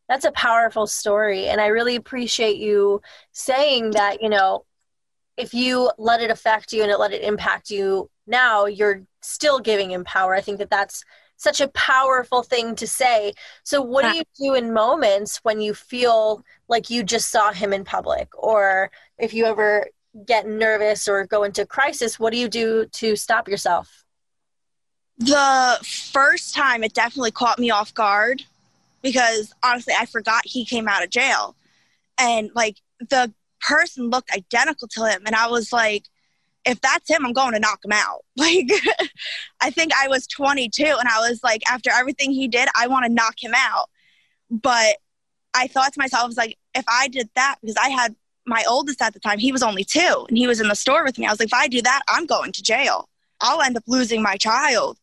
That's 0.09 0.25
a 0.25 0.33
powerful 0.33 0.89
story. 0.89 1.47
And 1.47 1.61
I 1.61 1.67
really 1.67 1.95
appreciate 1.95 2.57
you 2.57 3.01
saying 3.31 3.93
that, 3.93 4.21
you 4.21 4.29
know, 4.29 4.65
if 5.37 5.55
you 5.55 5.91
let 5.99 6.21
it 6.21 6.31
affect 6.31 6.73
you 6.73 6.83
and 6.83 6.91
it 6.91 6.99
let 6.99 7.13
it 7.13 7.23
impact 7.23 7.71
you 7.71 8.11
now 8.27 8.67
you're 8.67 9.03
still 9.21 9.59
giving 9.59 9.91
him 9.91 10.05
power. 10.05 10.35
I 10.35 10.41
think 10.41 10.59
that 10.59 10.71
that's 10.71 11.05
such 11.37 11.61
a 11.61 11.69
powerful 11.69 12.43
thing 12.43 12.75
to 12.77 12.87
say. 12.87 13.33
So, 13.65 13.83
what 13.83 14.05
do 14.05 14.17
you 14.17 14.23
do 14.39 14.55
in 14.55 14.73
moments 14.73 15.39
when 15.43 15.61
you 15.61 15.75
feel 15.75 16.45
like 16.69 16.91
you 16.91 17.03
just 17.03 17.31
saw 17.31 17.53
him 17.53 17.73
in 17.73 17.85
public, 17.85 18.29
or 18.35 18.91
if 19.19 19.35
you 19.35 19.45
ever 19.47 19.89
get 20.27 20.47
nervous 20.47 21.09
or 21.09 21.27
go 21.27 21.43
into 21.43 21.67
crisis? 21.67 22.19
What 22.19 22.33
do 22.33 22.39
you 22.39 22.49
do 22.49 22.87
to 22.87 23.17
stop 23.17 23.49
yourself? 23.49 24.05
The 25.19 25.79
first 25.85 26.55
time 26.55 26.85
it 26.85 26.95
definitely 26.95 27.33
caught 27.33 27.59
me 27.59 27.71
off 27.71 27.93
guard 27.95 28.43
because 29.03 29.53
honestly, 29.63 29.95
I 29.99 30.07
forgot 30.07 30.43
he 30.45 30.65
came 30.65 30.87
out 30.87 31.03
of 31.03 31.11
jail, 31.11 31.57
and 32.19 32.51
like 32.55 32.77
the 33.01 33.33
person 33.63 34.11
looked 34.11 34.31
identical 34.31 34.89
to 34.89 35.07
him, 35.07 35.23
and 35.27 35.35
I 35.35 35.49
was 35.49 35.73
like, 35.73 36.05
if 36.65 36.81
that's 36.81 37.09
him, 37.11 37.27
I'm 37.27 37.33
going 37.33 37.53
to 37.53 37.61
knock 37.61 37.85
him 37.85 37.93
out. 37.93 38.21
Like, 38.37 38.71
I 39.61 39.71
think 39.71 39.93
I 39.95 40.09
was 40.09 40.27
22 40.27 40.85
and 40.85 41.09
I 41.09 41.29
was 41.29 41.41
like, 41.45 41.63
after 41.71 41.91
everything 41.91 42.33
he 42.33 42.49
did, 42.49 42.69
I 42.77 42.87
want 42.87 43.05
to 43.05 43.13
knock 43.13 43.35
him 43.41 43.53
out. 43.55 43.89
But 44.51 44.97
I 45.55 45.67
thought 45.67 45.93
to 45.93 45.99
myself, 46.01 46.25
I 46.25 46.27
was 46.27 46.37
like, 46.37 46.59
if 46.75 46.85
I 46.89 47.09
did 47.09 47.29
that, 47.37 47.57
because 47.61 47.77
I 47.77 47.89
had 47.89 48.17
my 48.47 48.65
oldest 48.69 49.01
at 49.03 49.13
the 49.13 49.21
time, 49.21 49.39
he 49.39 49.53
was 49.53 49.63
only 49.63 49.85
two 49.85 50.27
and 50.29 50.37
he 50.37 50.47
was 50.47 50.61
in 50.61 50.69
the 50.69 50.75
store 50.75 51.05
with 51.05 51.19
me. 51.19 51.27
I 51.27 51.31
was 51.31 51.41
like, 51.41 51.49
if 51.49 51.55
I 51.55 51.69
do 51.69 51.83
that, 51.83 52.03
I'm 52.09 52.27
going 52.27 52.53
to 52.53 52.63
jail. 52.63 53.09
I'll 53.41 53.61
end 53.63 53.77
up 53.77 53.85
losing 53.87 54.23
my 54.23 54.37
child. 54.37 54.99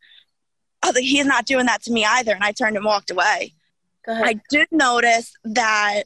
I 0.82 0.88
was 0.88 0.96
like, 0.96 1.04
he's 1.04 1.26
not 1.26 1.46
doing 1.46 1.66
that 1.68 1.84
to 1.84 1.92
me 1.92 2.06
either. 2.06 2.34
And 2.34 2.44
I 2.44 2.52
turned 2.52 2.76
and 2.76 2.86
walked 2.86 3.12
away. 3.12 3.54
I 4.26 4.40
did 4.50 4.68
notice 4.72 5.34
that 5.44 6.04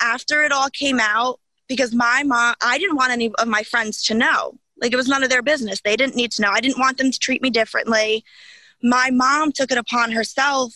after 0.00 0.42
it 0.44 0.52
all 0.52 0.68
came 0.70 1.00
out, 1.00 1.40
because 1.68 1.94
my 1.94 2.22
mom, 2.24 2.54
I 2.62 2.78
didn't 2.78 2.96
want 2.96 3.12
any 3.12 3.30
of 3.38 3.46
my 3.48 3.62
friends 3.62 4.02
to 4.04 4.14
know. 4.14 4.54
Like 4.80 4.92
it 4.92 4.96
was 4.96 5.08
none 5.08 5.22
of 5.22 5.30
their 5.30 5.42
business. 5.42 5.80
They 5.80 5.96
didn't 5.96 6.16
need 6.16 6.32
to 6.32 6.42
know. 6.42 6.50
I 6.50 6.60
didn't 6.60 6.78
want 6.78 6.98
them 6.98 7.10
to 7.10 7.18
treat 7.18 7.42
me 7.42 7.50
differently. 7.50 8.24
My 8.82 9.10
mom 9.10 9.52
took 9.52 9.70
it 9.72 9.78
upon 9.78 10.12
herself 10.12 10.72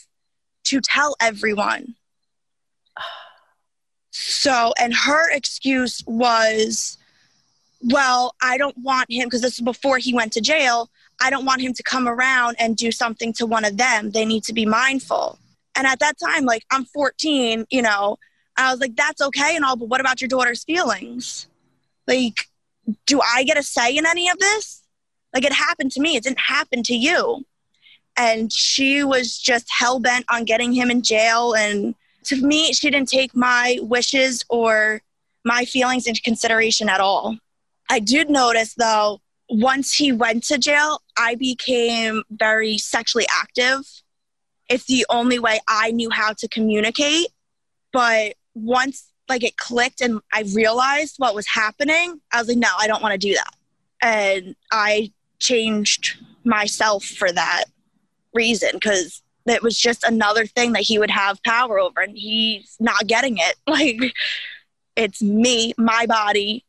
to 0.65 0.81
tell 0.81 1.17
everyone. 1.21 1.95
So, 4.11 4.73
and 4.79 4.95
her 4.95 5.31
excuse 5.31 6.03
was, 6.07 6.99
well, 7.81 8.35
I 8.43 8.59
don't 8.59 8.77
want 8.79 9.11
him, 9.11 9.25
because 9.27 9.41
this 9.41 9.55
is 9.55 9.65
before 9.65 9.99
he 9.99 10.13
went 10.13 10.33
to 10.35 10.41
jail, 10.41 10.91
I 11.21 11.31
don't 11.31 11.45
want 11.45 11.63
him 11.63 11.73
to 11.75 11.83
come 11.83 12.07
around 12.07 12.57
and 12.59 12.77
do 12.77 12.93
something 12.93 13.33
to 13.35 13.47
one 13.47 13.65
of 13.65 13.77
them. 13.77 14.11
They 14.11 14.25
need 14.25 14.45
to 14.45 14.53
be 14.53 14.67
mindful. 14.67 15.39
And 15.75 15.87
at 15.87 16.01
that 16.01 16.19
time, 16.19 16.45
like, 16.45 16.65
I'm 16.71 16.85
14, 16.85 17.67
you 17.71 17.83
know, 17.83 18.19
I 18.57 18.71
was 18.71 18.81
like, 18.81 18.97
that's 18.97 19.21
okay 19.21 19.57
and 19.57 19.65
all, 19.65 19.77
but 19.77 19.89
what 19.89 20.01
about 20.01 20.21
your 20.21 20.29
daughter's 20.29 20.65
feelings? 20.65 21.49
Like, 22.07 22.37
do 23.07 23.21
I 23.21 23.45
get 23.45 23.57
a 23.57 23.63
say 23.63 23.97
in 23.97 24.07
any 24.07 24.29
of 24.29 24.39
this? 24.39 24.83
Like 25.33 25.45
it 25.45 25.53
happened 25.53 25.93
to 25.93 26.01
me, 26.01 26.17
it 26.17 26.25
didn't 26.25 26.41
happen 26.41 26.83
to 26.85 26.95
you. 26.95 27.45
And 28.17 28.53
she 28.53 29.03
was 29.05 29.39
just 29.39 29.67
hell 29.71 29.99
bent 29.99 30.27
on 30.31 30.45
getting 30.45 30.73
him 30.73 30.91
in 30.91 31.03
jail. 31.03 31.55
And 31.55 31.95
to 32.25 32.37
me, 32.37 32.73
she 32.73 32.91
didn't 32.91 33.09
take 33.09 33.35
my 33.35 33.79
wishes 33.81 34.45
or 34.51 35.01
my 35.45 35.65
feelings 35.65 36.07
into 36.07 36.21
consideration 36.21 36.89
at 36.89 37.01
all. 37.01 37.39
I 37.89 38.01
did 38.01 38.29
notice 38.29 38.75
though, 38.75 39.21
once 39.49 39.93
he 39.93 40.13
went 40.13 40.45
to 40.45 40.59
jail, 40.59 41.03
I 41.17 41.35
became 41.35 42.23
very 42.31 42.79
sexually 42.79 43.27
active. 43.35 43.81
It's 44.69 44.85
the 44.85 45.05
only 45.11 45.39
way 45.39 45.61
I 45.69 45.91
knew 45.91 46.11
how 46.11 46.33
to 46.35 46.49
communicate. 46.49 47.29
But 47.93 48.35
once 48.55 49.13
like 49.29 49.45
it 49.45 49.57
clicked 49.57 50.01
and 50.01 50.21
I 50.33 50.45
realized 50.55 51.15
what 51.19 51.35
was 51.35 51.47
happening, 51.47 52.21
I 52.33 52.39
was 52.39 52.49
like, 52.49 52.59
no, 52.59 52.69
I 52.79 52.87
don't 52.87 53.03
want 53.03 53.13
to 53.13 53.19
do 53.19 53.35
that. 53.35 53.55
And 54.03 54.57
I 54.71 55.13
changed 55.39 56.19
myself 56.45 57.05
for 57.05 57.31
that 57.31 57.65
reason 58.35 58.71
because 58.75 59.23
it 59.47 59.63
was 59.63 59.79
just 59.79 60.05
another 60.05 60.47
thing 60.47 60.73
that 60.73 60.83
he 60.83 60.99
would 60.99 61.11
have 61.11 61.43
power 61.43 61.79
over 61.79 62.01
and 62.01 62.17
he's 62.17 62.77
not 62.81 63.07
getting 63.07 63.39
it. 63.39 63.57
Like 63.67 64.15
it's 64.95 65.23
me, 65.23 65.73
my 65.79 66.05
body. 66.07 66.65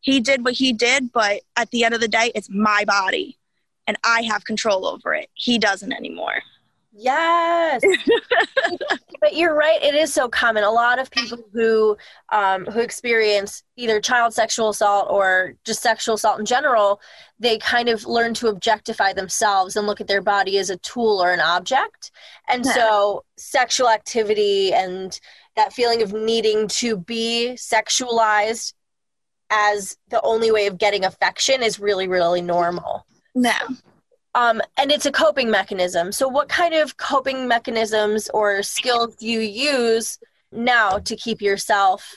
He 0.00 0.20
did 0.20 0.44
what 0.44 0.54
he 0.54 0.72
did, 0.72 1.12
but 1.12 1.42
at 1.56 1.70
the 1.70 1.84
end 1.84 1.94
of 1.94 2.00
the 2.00 2.08
day, 2.08 2.32
it's 2.34 2.50
my 2.50 2.84
body 2.84 3.38
and 3.86 3.96
I 4.04 4.22
have 4.22 4.44
control 4.44 4.86
over 4.86 5.14
it. 5.14 5.30
He 5.34 5.58
doesn't 5.58 5.92
anymore. 5.92 6.42
Yes. 7.00 7.80
but 9.20 9.36
you're 9.36 9.54
right. 9.54 9.80
It 9.80 9.94
is 9.94 10.12
so 10.12 10.28
common. 10.28 10.64
A 10.64 10.70
lot 10.70 10.98
of 10.98 11.10
people 11.12 11.38
who 11.52 11.96
um, 12.30 12.64
who 12.66 12.80
experience 12.80 13.62
either 13.76 14.00
child 14.00 14.34
sexual 14.34 14.70
assault 14.70 15.06
or 15.08 15.54
just 15.64 15.80
sexual 15.80 16.16
assault 16.16 16.40
in 16.40 16.44
general, 16.44 17.00
they 17.38 17.58
kind 17.58 17.88
of 17.88 18.04
learn 18.04 18.34
to 18.34 18.48
objectify 18.48 19.12
themselves 19.12 19.76
and 19.76 19.86
look 19.86 20.00
at 20.00 20.08
their 20.08 20.20
body 20.20 20.58
as 20.58 20.70
a 20.70 20.76
tool 20.78 21.22
or 21.22 21.32
an 21.32 21.40
object. 21.40 22.10
And 22.48 22.64
yeah. 22.64 22.72
so, 22.72 23.24
sexual 23.36 23.88
activity 23.88 24.74
and 24.74 25.18
that 25.54 25.72
feeling 25.72 26.02
of 26.02 26.12
needing 26.12 26.66
to 26.66 26.96
be 26.96 27.52
sexualized 27.54 28.74
as 29.50 29.96
the 30.08 30.20
only 30.22 30.50
way 30.50 30.66
of 30.66 30.78
getting 30.78 31.04
affection 31.04 31.62
is 31.62 31.78
really, 31.78 32.08
really 32.08 32.42
normal. 32.42 33.06
No. 33.36 33.52
Um, 34.34 34.60
and 34.76 34.92
it's 34.92 35.06
a 35.06 35.12
coping 35.12 35.50
mechanism. 35.50 36.12
So, 36.12 36.28
what 36.28 36.48
kind 36.48 36.74
of 36.74 36.96
coping 36.96 37.48
mechanisms 37.48 38.28
or 38.32 38.62
skills 38.62 39.16
do 39.16 39.26
you 39.26 39.40
use 39.40 40.18
now 40.52 40.98
to 40.98 41.16
keep 41.16 41.40
yourself 41.40 42.14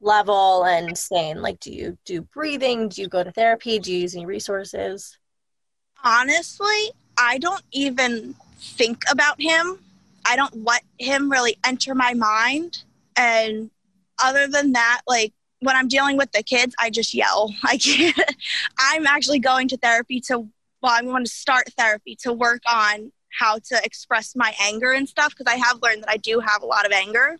level 0.00 0.64
and 0.64 0.96
sane? 0.98 1.40
Like, 1.40 1.60
do 1.60 1.72
you 1.72 1.96
do 2.04 2.22
breathing? 2.22 2.88
Do 2.88 3.00
you 3.00 3.08
go 3.08 3.22
to 3.22 3.30
therapy? 3.30 3.78
Do 3.78 3.92
you 3.92 4.00
use 4.00 4.14
any 4.14 4.26
resources? 4.26 5.18
Honestly, 6.04 6.90
I 7.16 7.38
don't 7.38 7.62
even 7.72 8.34
think 8.58 9.04
about 9.10 9.40
him. 9.40 9.78
I 10.28 10.36
don't 10.36 10.64
let 10.64 10.82
him 10.98 11.30
really 11.30 11.56
enter 11.64 11.94
my 11.94 12.14
mind. 12.14 12.82
And 13.16 13.70
other 14.22 14.46
than 14.46 14.72
that, 14.72 15.02
like 15.06 15.32
when 15.60 15.76
I'm 15.76 15.88
dealing 15.88 16.16
with 16.16 16.32
the 16.32 16.42
kids, 16.42 16.74
I 16.78 16.90
just 16.90 17.14
yell. 17.14 17.54
I 17.64 17.78
can't. 17.78 18.18
I'm 18.78 19.06
actually 19.06 19.38
going 19.38 19.68
to 19.68 19.76
therapy 19.76 20.20
to 20.22 20.48
well, 20.86 20.94
I'm 20.96 21.06
going 21.06 21.24
to 21.24 21.30
start 21.30 21.64
therapy 21.76 22.16
to 22.20 22.32
work 22.32 22.62
on 22.64 23.10
how 23.40 23.58
to 23.58 23.80
express 23.82 24.36
my 24.36 24.54
anger 24.62 24.92
and 24.92 25.08
stuff 25.08 25.34
because 25.36 25.52
I 25.52 25.56
have 25.56 25.82
learned 25.82 26.04
that 26.04 26.10
I 26.10 26.16
do 26.16 26.38
have 26.38 26.62
a 26.62 26.66
lot 26.66 26.86
of 26.86 26.92
anger 26.92 27.38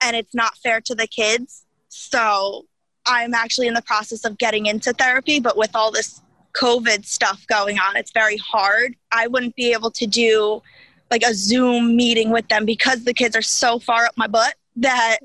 and 0.00 0.16
it's 0.16 0.34
not 0.34 0.56
fair 0.56 0.80
to 0.86 0.94
the 0.94 1.06
kids. 1.06 1.66
So 1.90 2.64
I'm 3.04 3.34
actually 3.34 3.66
in 3.66 3.74
the 3.74 3.82
process 3.82 4.24
of 4.24 4.38
getting 4.38 4.64
into 4.64 4.94
therapy, 4.94 5.40
but 5.40 5.58
with 5.58 5.76
all 5.76 5.90
this 5.90 6.22
COVID 6.54 7.04
stuff 7.04 7.46
going 7.48 7.78
on, 7.78 7.96
it's 7.96 8.12
very 8.12 8.38
hard. 8.38 8.96
I 9.12 9.26
wouldn't 9.26 9.56
be 9.56 9.74
able 9.74 9.90
to 9.90 10.06
do 10.06 10.62
like 11.10 11.22
a 11.22 11.34
Zoom 11.34 11.96
meeting 11.96 12.30
with 12.30 12.48
them 12.48 12.64
because 12.64 13.04
the 13.04 13.12
kids 13.12 13.36
are 13.36 13.42
so 13.42 13.78
far 13.78 14.06
up 14.06 14.14
my 14.16 14.26
butt 14.26 14.54
that 14.76 15.18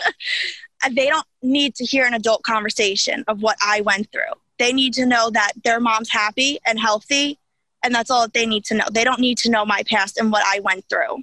they 0.92 1.10
don't 1.10 1.26
need 1.42 1.74
to 1.74 1.84
hear 1.84 2.06
an 2.06 2.14
adult 2.14 2.42
conversation 2.42 3.22
of 3.28 3.42
what 3.42 3.58
I 3.62 3.82
went 3.82 4.10
through. 4.10 4.32
They 4.60 4.74
need 4.74 4.92
to 4.94 5.06
know 5.06 5.30
that 5.30 5.52
their 5.64 5.80
mom's 5.80 6.10
happy 6.10 6.58
and 6.66 6.78
healthy, 6.78 7.38
and 7.82 7.94
that's 7.94 8.10
all 8.10 8.20
that 8.20 8.34
they 8.34 8.44
need 8.44 8.66
to 8.66 8.74
know. 8.74 8.84
They 8.92 9.04
don't 9.04 9.18
need 9.18 9.38
to 9.38 9.50
know 9.50 9.64
my 9.64 9.82
past 9.84 10.18
and 10.18 10.30
what 10.30 10.44
I 10.46 10.60
went 10.60 10.84
through. 10.90 11.22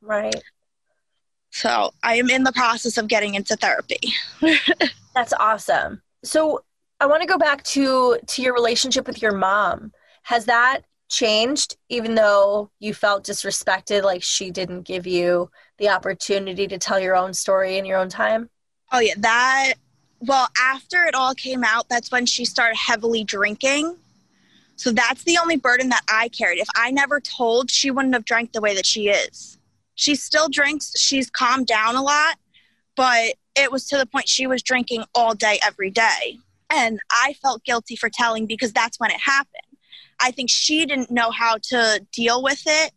Right. 0.00 0.42
So 1.50 1.92
I 2.02 2.14
am 2.14 2.30
in 2.30 2.44
the 2.44 2.52
process 2.52 2.96
of 2.96 3.08
getting 3.08 3.34
into 3.34 3.56
therapy. 3.56 4.14
that's 5.14 5.34
awesome. 5.34 6.00
So 6.24 6.64
I 6.98 7.04
want 7.04 7.20
to 7.20 7.28
go 7.28 7.36
back 7.36 7.62
to 7.64 8.18
to 8.26 8.42
your 8.42 8.54
relationship 8.54 9.06
with 9.06 9.20
your 9.20 9.32
mom. 9.32 9.92
Has 10.22 10.46
that 10.46 10.80
changed 11.10 11.76
even 11.90 12.14
though 12.14 12.70
you 12.80 12.94
felt 12.94 13.26
disrespected 13.26 14.02
like 14.02 14.22
she 14.22 14.50
didn't 14.50 14.82
give 14.82 15.06
you 15.06 15.50
the 15.76 15.90
opportunity 15.90 16.66
to 16.66 16.78
tell 16.78 16.98
your 16.98 17.14
own 17.16 17.34
story 17.34 17.76
in 17.76 17.84
your 17.84 17.98
own 17.98 18.08
time? 18.08 18.48
Oh 18.92 19.00
yeah, 19.00 19.14
that 19.18 19.74
well, 20.20 20.48
after 20.60 21.04
it 21.04 21.14
all 21.14 21.34
came 21.34 21.64
out, 21.64 21.88
that's 21.88 22.10
when 22.10 22.26
she 22.26 22.44
started 22.44 22.76
heavily 22.76 23.24
drinking. 23.24 23.96
So 24.76 24.92
that's 24.92 25.24
the 25.24 25.38
only 25.38 25.56
burden 25.56 25.88
that 25.88 26.02
I 26.08 26.28
carried. 26.28 26.58
If 26.58 26.68
I 26.76 26.90
never 26.90 27.20
told, 27.20 27.70
she 27.70 27.90
wouldn't 27.90 28.14
have 28.14 28.24
drank 28.24 28.52
the 28.52 28.60
way 28.60 28.74
that 28.74 28.86
she 28.86 29.08
is. 29.08 29.58
She 29.94 30.14
still 30.14 30.48
drinks, 30.48 30.92
she's 30.98 31.30
calmed 31.30 31.66
down 31.66 31.96
a 31.96 32.02
lot, 32.02 32.36
but 32.94 33.34
it 33.54 33.72
was 33.72 33.86
to 33.88 33.96
the 33.96 34.04
point 34.04 34.28
she 34.28 34.46
was 34.46 34.62
drinking 34.62 35.04
all 35.14 35.34
day, 35.34 35.58
every 35.64 35.90
day. 35.90 36.38
And 36.68 37.00
I 37.10 37.34
felt 37.42 37.64
guilty 37.64 37.96
for 37.96 38.10
telling 38.10 38.46
because 38.46 38.72
that's 38.72 39.00
when 39.00 39.10
it 39.10 39.20
happened. 39.20 39.62
I 40.20 40.30
think 40.30 40.50
she 40.50 40.84
didn't 40.84 41.10
know 41.10 41.30
how 41.30 41.58
to 41.70 42.04
deal 42.12 42.42
with 42.42 42.62
it. 42.66 42.92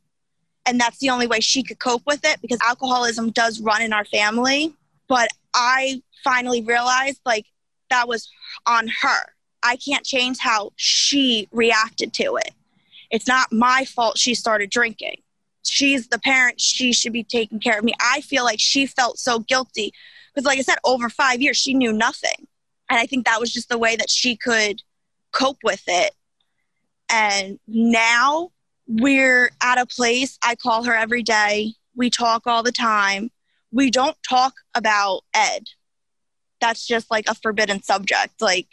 And 0.66 0.80
that's 0.80 1.00
the 1.00 1.10
only 1.10 1.28
way 1.28 1.40
she 1.40 1.64
could 1.64 1.80
cope 1.80 2.04
with 2.06 2.26
it 2.26 2.42
because 2.42 2.60
alcoholism 2.66 3.32
does 3.32 3.60
run 3.62 3.82
in 3.82 3.94
our 3.94 4.06
family. 4.06 4.74
But 5.08 5.30
I 5.54 6.02
finally 6.24 6.62
realized 6.62 7.22
like 7.26 7.46
that 7.90 8.08
was 8.08 8.30
on 8.66 8.88
her. 9.02 9.34
I 9.64 9.76
can't 9.76 10.06
change 10.06 10.38
how 10.40 10.72
she 10.76 11.48
reacted 11.52 12.14
to 12.14 12.38
it. 12.38 12.52
It's 13.12 13.28
not 13.28 13.52
my 13.52 13.86
fault 13.86 14.18
she 14.18 14.36
started 14.36 14.70
drinking. 14.70 15.22
She's 15.64 16.08
the 16.08 16.20
parent. 16.20 16.62
She 16.62 16.94
should 16.94 17.14
be 17.14 17.24
taking 17.24 17.60
care 17.60 17.78
of 17.78 17.84
me. 17.84 17.94
I 18.02 18.22
feel 18.22 18.44
like 18.44 18.60
she 18.60 18.86
felt 18.86 19.20
so 19.20 19.40
guilty 19.40 19.92
because, 20.34 20.46
like 20.46 20.60
I 20.60 20.62
said, 20.62 20.78
over 20.86 21.10
five 21.10 21.42
years, 21.42 21.58
she 21.58 21.74
knew 21.74 21.92
nothing. 21.92 22.48
And 22.90 23.00
I 23.00 23.06
think 23.06 23.26
that 23.26 23.40
was 23.40 23.52
just 23.52 23.70
the 23.70 23.78
way 23.78 23.96
that 23.96 24.10
she 24.10 24.36
could 24.36 24.82
cope 25.32 25.60
with 25.64 25.84
it. 25.88 26.14
And 27.10 27.60
now 27.68 28.52
we're 28.88 29.52
at 29.62 29.80
a 29.80 29.86
place, 29.86 30.38
I 30.44 30.56
call 30.56 30.84
her 30.84 30.96
every 30.96 31.24
day. 31.24 31.74
We 31.96 32.10
talk 32.10 32.44
all 32.46 32.64
the 32.64 32.72
time. 32.72 33.32
We 33.72 33.92
don't 33.92 34.18
talk 34.28 34.54
about 34.76 35.22
Ed. 35.34 35.64
That's 36.62 36.86
just 36.86 37.10
like 37.10 37.26
a 37.28 37.36
forbidden 37.36 37.82
subject 37.82 38.42
like 38.42 38.68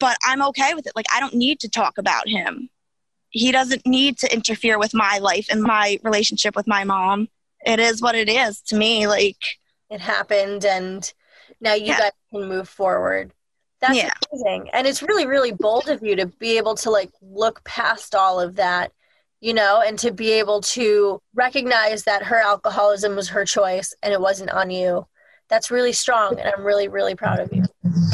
but 0.00 0.16
i'm 0.24 0.42
okay 0.42 0.74
with 0.74 0.86
it. 0.86 0.92
Like 0.96 1.06
i 1.14 1.20
don't 1.20 1.34
need 1.34 1.60
to 1.60 1.68
talk 1.68 1.98
about 1.98 2.26
him. 2.26 2.68
He 3.28 3.52
doesn't 3.52 3.86
need 3.86 4.18
to 4.18 4.34
interfere 4.34 4.78
with 4.78 4.92
my 4.92 5.18
life 5.18 5.46
and 5.50 5.62
my 5.62 6.00
relationship 6.02 6.56
with 6.56 6.66
my 6.66 6.82
mom. 6.82 7.28
It 7.64 7.78
is 7.78 8.02
what 8.02 8.16
it 8.16 8.28
is 8.28 8.60
to 8.62 8.76
me 8.76 9.06
like. 9.06 9.36
It 9.88 10.00
happened 10.00 10.64
and 10.64 11.12
now 11.60 11.74
you 11.74 11.86
yeah. 11.86 11.98
guys 11.98 12.12
can 12.32 12.48
move 12.48 12.68
forward. 12.68 13.32
That's 13.80 13.96
yeah. 13.96 14.10
amazing. 14.32 14.70
And 14.72 14.86
it's 14.86 15.02
really 15.02 15.26
really 15.26 15.52
bold 15.52 15.88
of 15.88 16.02
you 16.02 16.16
to 16.16 16.26
be 16.26 16.56
able 16.56 16.74
to 16.76 16.90
like 16.90 17.10
look 17.22 17.62
past 17.64 18.14
all 18.14 18.40
of 18.40 18.56
that 18.56 18.92
you 19.40 19.54
know 19.54 19.82
and 19.84 19.98
to 19.98 20.12
be 20.12 20.32
able 20.32 20.60
to 20.60 21.20
recognize 21.34 22.04
that 22.04 22.22
her 22.22 22.36
alcoholism 22.36 23.16
was 23.16 23.28
her 23.28 23.44
choice 23.44 23.94
and 24.02 24.12
it 24.12 24.20
wasn't 24.20 24.50
on 24.50 24.70
you. 24.70 25.06
That's 25.48 25.70
really 25.70 25.92
strong 25.92 26.38
and 26.38 26.48
i'm 26.54 26.64
really 26.64 26.88
really 26.88 27.14
proud 27.14 27.40
of 27.40 27.52
you. 27.52 27.64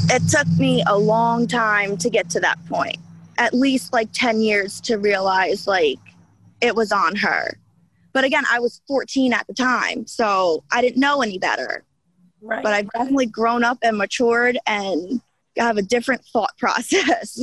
It 0.08 0.22
took 0.28 0.48
me 0.58 0.82
a 0.86 0.96
long 0.96 1.46
time 1.46 1.96
to 1.98 2.08
get 2.08 2.30
to 2.30 2.40
that 2.40 2.64
point 2.66 2.96
at 3.38 3.52
least 3.52 3.92
like 3.92 4.08
10 4.12 4.40
years 4.40 4.80
to 4.82 4.96
realize 4.96 5.66
like 5.66 5.98
it 6.62 6.74
was 6.74 6.92
on 6.92 7.16
her. 7.16 7.58
But 8.12 8.24
again 8.24 8.44
i 8.50 8.58
was 8.60 8.80
14 8.88 9.32
at 9.32 9.46
the 9.46 9.54
time 9.54 10.06
so 10.06 10.64
i 10.72 10.80
didn't 10.80 11.00
know 11.00 11.22
any 11.22 11.38
better. 11.38 11.84
Right. 12.42 12.62
but 12.62 12.72
i've 12.74 12.90
definitely 12.92 13.26
grown 13.26 13.64
up 13.64 13.78
and 13.82 13.98
matured 13.98 14.58
and 14.66 15.20
have 15.58 15.78
a 15.78 15.82
different 15.82 16.24
thought 16.32 16.52
process. 16.58 17.42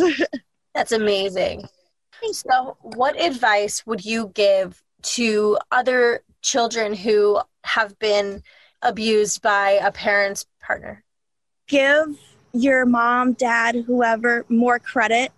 That's 0.73 0.93
amazing 0.93 1.67
so 2.31 2.77
what 2.81 3.19
advice 3.19 3.85
would 3.85 4.05
you 4.05 4.31
give 4.33 4.81
to 5.01 5.57
other 5.71 6.23
children 6.41 6.93
who 6.93 7.41
have 7.63 7.97
been 7.99 8.43
abused 8.81 9.41
by 9.41 9.71
a 9.71 9.91
parent's 9.91 10.45
partner? 10.61 11.03
Give 11.67 12.17
your 12.53 12.85
mom, 12.85 13.33
dad, 13.33 13.75
whoever 13.87 14.45
more 14.47 14.79
credit 14.79 15.31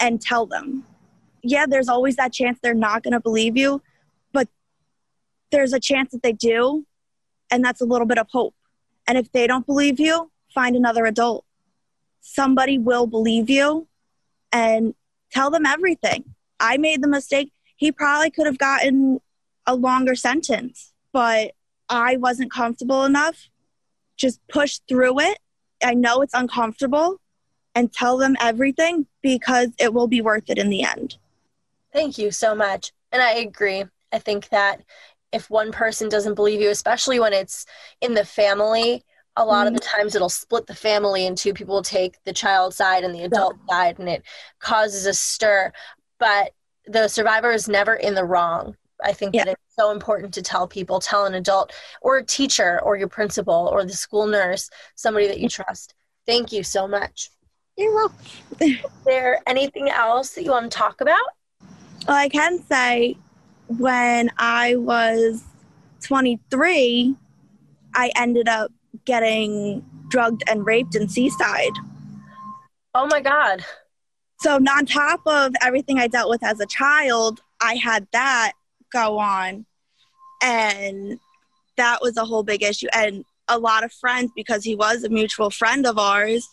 and 0.00 0.20
tell 0.20 0.46
them. 0.46 0.84
Yeah, 1.42 1.66
there's 1.66 1.88
always 1.88 2.16
that 2.16 2.32
chance 2.32 2.58
they're 2.62 2.74
not 2.74 3.02
going 3.02 3.12
to 3.12 3.20
believe 3.20 3.56
you, 3.56 3.82
but 4.32 4.48
there's 5.50 5.72
a 5.72 5.80
chance 5.80 6.12
that 6.12 6.22
they 6.22 6.32
do, 6.32 6.86
and 7.50 7.64
that's 7.64 7.80
a 7.80 7.84
little 7.84 8.06
bit 8.06 8.18
of 8.18 8.28
hope. 8.30 8.54
And 9.06 9.18
if 9.18 9.30
they 9.32 9.46
don't 9.46 9.66
believe 9.66 9.98
you, 9.98 10.30
find 10.54 10.76
another 10.76 11.04
adult. 11.04 11.44
Somebody 12.20 12.78
will 12.78 13.06
believe 13.06 13.50
you, 13.50 13.88
and 14.52 14.94
tell 15.32 15.50
them 15.50 15.66
everything. 15.66 16.24
I 16.60 16.76
made 16.76 17.02
the 17.02 17.08
mistake. 17.08 17.52
He 17.76 17.90
probably 17.90 18.30
could 18.30 18.46
have 18.46 18.58
gotten 18.58 19.20
a 19.66 19.74
longer 19.74 20.14
sentence, 20.14 20.92
but 21.12 21.52
I 21.88 22.16
wasn't 22.16 22.52
comfortable 22.52 23.04
enough. 23.04 23.48
Just 24.16 24.40
push 24.48 24.78
through 24.88 25.20
it. 25.20 25.38
I 25.82 25.94
know 25.94 26.22
it's 26.22 26.34
uncomfortable 26.34 27.20
and 27.74 27.92
tell 27.92 28.16
them 28.16 28.36
everything 28.40 29.06
because 29.22 29.70
it 29.78 29.92
will 29.92 30.06
be 30.06 30.20
worth 30.20 30.48
it 30.48 30.58
in 30.58 30.68
the 30.68 30.84
end. 30.84 31.16
Thank 31.92 32.18
you 32.18 32.30
so 32.30 32.54
much. 32.54 32.92
And 33.10 33.22
I 33.22 33.32
agree. 33.34 33.84
I 34.12 34.18
think 34.18 34.48
that 34.50 34.82
if 35.32 35.50
one 35.50 35.72
person 35.72 36.08
doesn't 36.08 36.34
believe 36.34 36.60
you, 36.60 36.70
especially 36.70 37.18
when 37.18 37.32
it's 37.32 37.66
in 38.00 38.14
the 38.14 38.24
family, 38.24 39.04
a 39.36 39.44
lot 39.44 39.66
of 39.66 39.74
the 39.74 39.80
mm-hmm. 39.80 39.98
times 39.98 40.14
it'll 40.14 40.28
split 40.28 40.66
the 40.66 40.74
family 40.74 41.26
and 41.26 41.36
two 41.36 41.54
people 41.54 41.74
will 41.74 41.82
take 41.82 42.22
the 42.24 42.32
child 42.32 42.74
side 42.74 43.04
and 43.04 43.14
the 43.14 43.22
adult 43.22 43.56
yeah. 43.68 43.74
side 43.74 43.98
and 43.98 44.08
it 44.08 44.22
causes 44.60 45.06
a 45.06 45.14
stir 45.14 45.72
but 46.18 46.52
the 46.86 47.08
survivor 47.08 47.50
is 47.50 47.68
never 47.68 47.94
in 47.94 48.14
the 48.14 48.24
wrong 48.24 48.76
i 49.02 49.12
think 49.12 49.34
yeah. 49.34 49.44
that 49.44 49.52
it's 49.52 49.76
so 49.76 49.90
important 49.90 50.34
to 50.34 50.42
tell 50.42 50.66
people 50.66 51.00
tell 51.00 51.24
an 51.24 51.34
adult 51.34 51.72
or 52.02 52.18
a 52.18 52.24
teacher 52.24 52.80
or 52.82 52.96
your 52.96 53.08
principal 53.08 53.68
or 53.72 53.84
the 53.84 53.92
school 53.92 54.26
nurse 54.26 54.68
somebody 54.94 55.26
that 55.26 55.40
you 55.40 55.48
trust 55.48 55.94
thank 56.26 56.52
you 56.52 56.62
so 56.62 56.86
much 56.86 57.30
you're 57.76 57.94
welcome 57.94 58.18
is 58.60 58.78
there 59.04 59.40
anything 59.46 59.88
else 59.88 60.30
that 60.30 60.44
you 60.44 60.50
want 60.50 60.70
to 60.70 60.76
talk 60.76 61.00
about 61.00 61.16
well 62.06 62.16
i 62.16 62.28
can 62.28 62.62
say 62.64 63.16
when 63.78 64.30
i 64.36 64.76
was 64.76 65.42
23 66.02 67.16
i 67.94 68.10
ended 68.16 68.48
up 68.48 68.70
getting 69.04 69.84
drugged 70.08 70.42
and 70.48 70.66
raped 70.66 70.94
in 70.94 71.08
Seaside. 71.08 71.72
Oh 72.94 73.06
my 73.06 73.20
God. 73.20 73.64
So, 74.40 74.56
on 74.56 74.86
top 74.86 75.20
of 75.26 75.52
everything 75.62 75.98
I 75.98 76.08
dealt 76.08 76.28
with 76.28 76.44
as 76.44 76.60
a 76.60 76.66
child, 76.66 77.40
I 77.60 77.76
had 77.76 78.06
that 78.12 78.52
go 78.92 79.18
on. 79.18 79.66
And 80.42 81.18
that 81.76 82.02
was 82.02 82.16
a 82.16 82.24
whole 82.24 82.42
big 82.42 82.62
issue. 82.62 82.88
And 82.92 83.24
a 83.48 83.58
lot 83.58 83.84
of 83.84 83.92
friends, 83.92 84.32
because 84.34 84.64
he 84.64 84.74
was 84.74 85.04
a 85.04 85.08
mutual 85.08 85.50
friend 85.50 85.86
of 85.86 85.98
ours, 85.98 86.46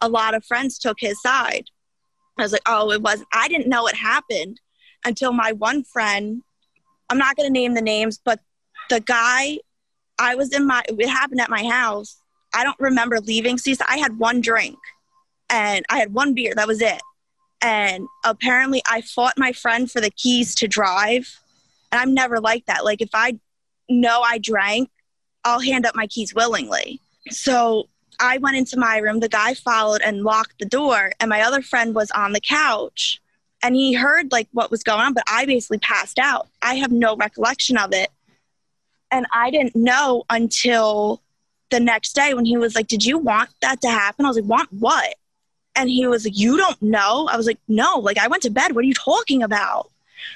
a 0.00 0.08
lot 0.08 0.34
of 0.34 0.44
friends 0.44 0.78
took 0.78 0.98
his 1.00 1.20
side. 1.22 1.64
I 2.38 2.42
was 2.42 2.52
like, 2.52 2.62
oh, 2.66 2.90
it 2.92 3.02
wasn't. 3.02 3.28
I 3.32 3.48
didn't 3.48 3.68
know 3.68 3.86
it 3.86 3.96
happened 3.96 4.60
until 5.04 5.32
my 5.32 5.52
one 5.52 5.84
friend, 5.84 6.42
I'm 7.08 7.18
not 7.18 7.36
going 7.36 7.48
to 7.48 7.52
name 7.52 7.74
the 7.74 7.82
names, 7.82 8.20
but 8.22 8.40
the 8.88 9.00
guy 9.00 9.58
I 10.20 10.34
was 10.34 10.52
in 10.52 10.66
my, 10.66 10.82
it 10.86 11.08
happened 11.08 11.40
at 11.40 11.50
my 11.50 11.64
house. 11.64 12.20
I 12.54 12.62
don't 12.62 12.78
remember 12.78 13.20
leaving 13.20 13.58
Seaside. 13.58 13.86
I 13.88 13.96
had 13.96 14.18
one 14.18 14.40
drink 14.40 14.78
and 15.48 15.84
I 15.88 15.98
had 15.98 16.12
one 16.12 16.34
beer. 16.34 16.52
That 16.54 16.68
was 16.68 16.82
it. 16.82 17.00
And 17.62 18.06
apparently 18.24 18.82
I 18.88 19.00
fought 19.00 19.34
my 19.36 19.52
friend 19.52 19.90
for 19.90 20.00
the 20.00 20.10
keys 20.10 20.54
to 20.56 20.68
drive. 20.68 21.38
And 21.90 22.00
I'm 22.00 22.14
never 22.14 22.38
like 22.38 22.66
that. 22.66 22.84
Like 22.84 23.00
if 23.00 23.10
I 23.14 23.38
know 23.88 24.20
I 24.20 24.38
drank, 24.38 24.90
I'll 25.44 25.60
hand 25.60 25.86
up 25.86 25.96
my 25.96 26.06
keys 26.06 26.34
willingly. 26.34 27.00
So 27.30 27.88
I 28.20 28.38
went 28.38 28.56
into 28.56 28.78
my 28.78 28.98
room. 28.98 29.20
The 29.20 29.28
guy 29.28 29.54
followed 29.54 30.02
and 30.02 30.22
locked 30.22 30.58
the 30.58 30.66
door. 30.66 31.12
And 31.18 31.30
my 31.30 31.42
other 31.42 31.62
friend 31.62 31.94
was 31.94 32.10
on 32.10 32.32
the 32.32 32.40
couch 32.40 33.20
and 33.62 33.74
he 33.74 33.92
heard 33.92 34.32
like 34.32 34.48
what 34.52 34.70
was 34.70 34.82
going 34.82 35.00
on, 35.00 35.14
but 35.14 35.24
I 35.28 35.44
basically 35.46 35.78
passed 35.78 36.18
out. 36.18 36.48
I 36.62 36.74
have 36.76 36.92
no 36.92 37.16
recollection 37.16 37.76
of 37.76 37.92
it. 37.92 38.10
And 39.10 39.26
I 39.32 39.50
didn't 39.50 39.74
know 39.74 40.24
until 40.30 41.20
the 41.70 41.80
next 41.80 42.14
day 42.14 42.34
when 42.34 42.44
he 42.44 42.56
was 42.56 42.74
like, 42.74 42.86
Did 42.86 43.04
you 43.04 43.18
want 43.18 43.50
that 43.62 43.80
to 43.82 43.88
happen? 43.88 44.24
I 44.24 44.28
was 44.28 44.36
like, 44.36 44.48
Want 44.48 44.72
what? 44.72 45.14
And 45.76 45.88
he 45.88 46.06
was 46.06 46.24
like, 46.24 46.38
You 46.38 46.56
don't 46.56 46.80
know? 46.82 47.28
I 47.30 47.36
was 47.36 47.46
like, 47.46 47.58
No, 47.68 47.98
like 47.98 48.18
I 48.18 48.28
went 48.28 48.42
to 48.44 48.50
bed. 48.50 48.74
What 48.74 48.84
are 48.84 48.88
you 48.88 48.94
talking 48.94 49.42
about? 49.42 49.90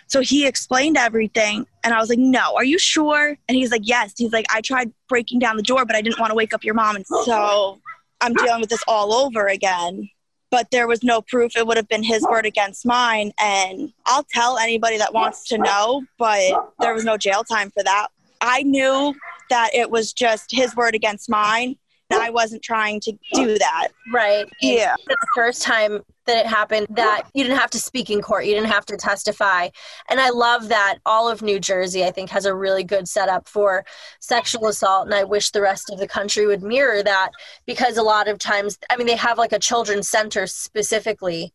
So 0.07 0.21
he 0.21 0.47
explained 0.47 0.97
everything. 0.97 1.66
And 1.83 1.93
I 1.93 1.99
was 1.99 2.09
like, 2.09 2.19
No, 2.19 2.54
are 2.57 2.64
you 2.64 2.78
sure? 2.78 3.37
And 3.49 3.57
he's 3.57 3.71
like, 3.71 3.83
Yes. 3.85 4.14
He's 4.16 4.33
like, 4.33 4.47
I 4.52 4.61
tried 4.61 4.93
breaking 5.09 5.40
down 5.40 5.57
the 5.57 5.62
door, 5.62 5.85
but 5.85 5.97
I 5.97 6.02
didn't 6.02 6.19
want 6.19 6.30
to 6.30 6.37
wake 6.37 6.54
up 6.54 6.65
your 6.65 6.75
mom. 6.75 6.97
And 6.97 7.06
so 7.06 7.80
I'm 8.21 8.32
dealing 8.34 8.60
with 8.60 8.71
this 8.71 8.82
all 8.89 9.13
over 9.13 9.47
again. 9.47 10.08
But 10.50 10.71
there 10.71 10.87
was 10.87 11.02
no 11.02 11.21
proof. 11.21 11.56
It 11.56 11.67
would 11.67 11.76
have 11.76 11.89
been 11.89 12.04
his 12.04 12.23
word 12.23 12.47
against 12.47 12.87
mine. 12.87 13.32
And 13.41 13.93
I'll 14.06 14.23
tell 14.23 14.56
anybody 14.56 14.99
that 14.99 15.13
wants 15.13 15.49
to 15.49 15.58
know, 15.58 16.04
but 16.17 16.73
there 16.78 16.95
was 16.95 17.04
no 17.04 17.17
jail 17.17 17.43
time 17.43 17.71
for 17.73 17.82
that. 17.82 18.08
I 18.45 18.63
knew 18.63 19.15
that 19.50 19.71
it 19.75 19.91
was 19.91 20.13
just 20.13 20.50
his 20.50 20.76
word 20.76 20.95
against 20.95 21.28
mine. 21.28 21.76
And 22.11 22.23
I 22.23 22.28
wasn't 22.28 22.63
trying 22.63 23.00
to 23.00 23.13
do 23.33 23.59
that. 23.59 23.89
Right. 24.13 24.47
Yeah. 24.61 24.95
The 25.07 25.17
first 25.35 25.63
time 25.63 26.02
that 26.26 26.45
it 26.45 26.47
happened 26.47 26.87
that 26.91 27.23
you 27.33 27.43
didn't 27.43 27.59
have 27.59 27.71
to 27.71 27.78
speak 27.78 28.11
in 28.11 28.21
court, 28.21 28.45
you 28.45 28.54
didn't 28.54 28.71
have 28.71 28.85
to 28.87 28.97
testify. 28.99 29.71
And 30.11 30.21
I 30.21 30.28
love 30.28 30.69
that 30.69 30.99
all 31.07 31.30
of 31.30 31.41
New 31.41 31.59
Jersey, 31.59 32.04
I 32.04 32.11
think, 32.11 32.28
has 32.28 32.45
a 32.45 32.54
really 32.54 32.85
good 32.85 33.09
setup 33.09 33.49
for 33.49 33.87
sexual 34.21 34.69
assault. 34.69 35.07
And 35.07 35.15
I 35.15 35.25
wish 35.25 35.50
the 35.50 35.63
rest 35.63 35.91
of 35.91 35.99
the 35.99 36.07
country 36.07 36.47
would 36.47 36.63
mirror 36.63 37.02
that 37.02 37.30
because 37.67 37.97
a 37.97 38.02
lot 38.02 38.28
of 38.28 38.39
times, 38.39 38.78
I 38.91 38.97
mean, 38.97 39.07
they 39.07 39.17
have 39.17 39.39
like 39.39 39.52
a 39.52 39.59
children's 39.59 40.09
center 40.09 40.47
specifically 40.47 41.54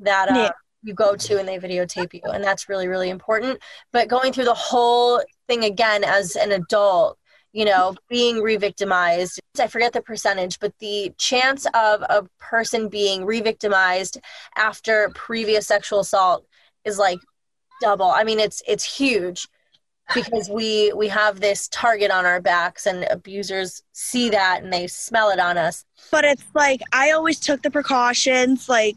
that 0.00 0.30
uh, 0.30 0.34
yeah. 0.34 0.50
you 0.82 0.94
go 0.94 1.14
to 1.14 1.38
and 1.38 1.46
they 1.46 1.58
videotape 1.58 2.14
you. 2.14 2.22
And 2.24 2.42
that's 2.42 2.70
really, 2.70 2.88
really 2.88 3.10
important. 3.10 3.60
But 3.92 4.08
going 4.08 4.32
through 4.32 4.46
the 4.46 4.54
whole 4.54 5.22
thing 5.50 5.64
again 5.64 6.04
as 6.04 6.36
an 6.36 6.52
adult 6.52 7.18
you 7.52 7.64
know 7.64 7.94
being 8.08 8.40
re-victimized 8.40 9.40
i 9.58 9.66
forget 9.66 9.92
the 9.92 10.00
percentage 10.00 10.60
but 10.60 10.72
the 10.78 11.12
chance 11.18 11.66
of 11.74 12.02
a 12.02 12.24
person 12.38 12.88
being 12.88 13.24
re-victimized 13.24 14.18
after 14.56 15.10
previous 15.14 15.66
sexual 15.66 16.00
assault 16.00 16.46
is 16.84 16.98
like 16.98 17.18
double. 17.80 18.10
I 18.10 18.24
mean 18.24 18.38
it's 18.38 18.62
it's 18.68 18.84
huge 18.84 19.48
because 20.14 20.48
we 20.50 20.92
we 20.92 21.08
have 21.08 21.40
this 21.40 21.68
target 21.68 22.10
on 22.10 22.26
our 22.26 22.40
backs 22.40 22.86
and 22.86 23.04
abusers 23.10 23.82
see 23.92 24.30
that 24.30 24.62
and 24.62 24.72
they 24.72 24.86
smell 24.86 25.30
it 25.30 25.38
on 25.38 25.56
us. 25.56 25.84
But 26.10 26.24
it's 26.24 26.44
like 26.54 26.80
i 26.92 27.10
always 27.12 27.40
took 27.40 27.62
the 27.62 27.70
precautions 27.70 28.68
like 28.68 28.96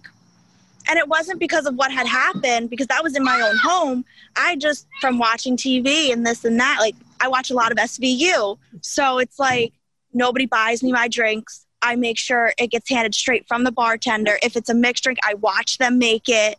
and 0.89 0.99
it 0.99 1.07
wasn't 1.07 1.39
because 1.39 1.65
of 1.65 1.75
what 1.75 1.91
had 1.91 2.07
happened 2.07 2.69
because 2.69 2.87
that 2.87 3.03
was 3.03 3.15
in 3.15 3.23
my 3.23 3.39
own 3.41 3.57
home. 3.57 4.05
I 4.35 4.55
just 4.55 4.87
from 5.01 5.17
watching 5.17 5.55
tv 5.55 6.11
and 6.11 6.25
this 6.25 6.45
and 6.45 6.59
that 6.59 6.77
like 6.79 6.95
i 7.19 7.27
watch 7.27 7.51
a 7.51 7.53
lot 7.53 7.71
of 7.71 7.77
svu 7.77 8.57
so 8.81 9.17
it's 9.19 9.39
like 9.39 9.73
nobody 10.13 10.45
buys 10.45 10.83
me 10.83 10.91
my 10.91 11.07
drinks. 11.07 11.65
I 11.81 11.95
make 11.95 12.17
sure 12.17 12.53
it 12.57 12.67
gets 12.67 12.89
handed 12.89 13.13
straight 13.13 13.47
from 13.47 13.63
the 13.65 13.71
bartender. 13.71 14.37
If 14.41 14.55
it's 14.55 14.69
a 14.69 14.73
mixed 14.73 15.03
drink 15.03 15.19
i 15.23 15.33
watch 15.35 15.77
them 15.77 15.97
make 15.97 16.27
it. 16.27 16.57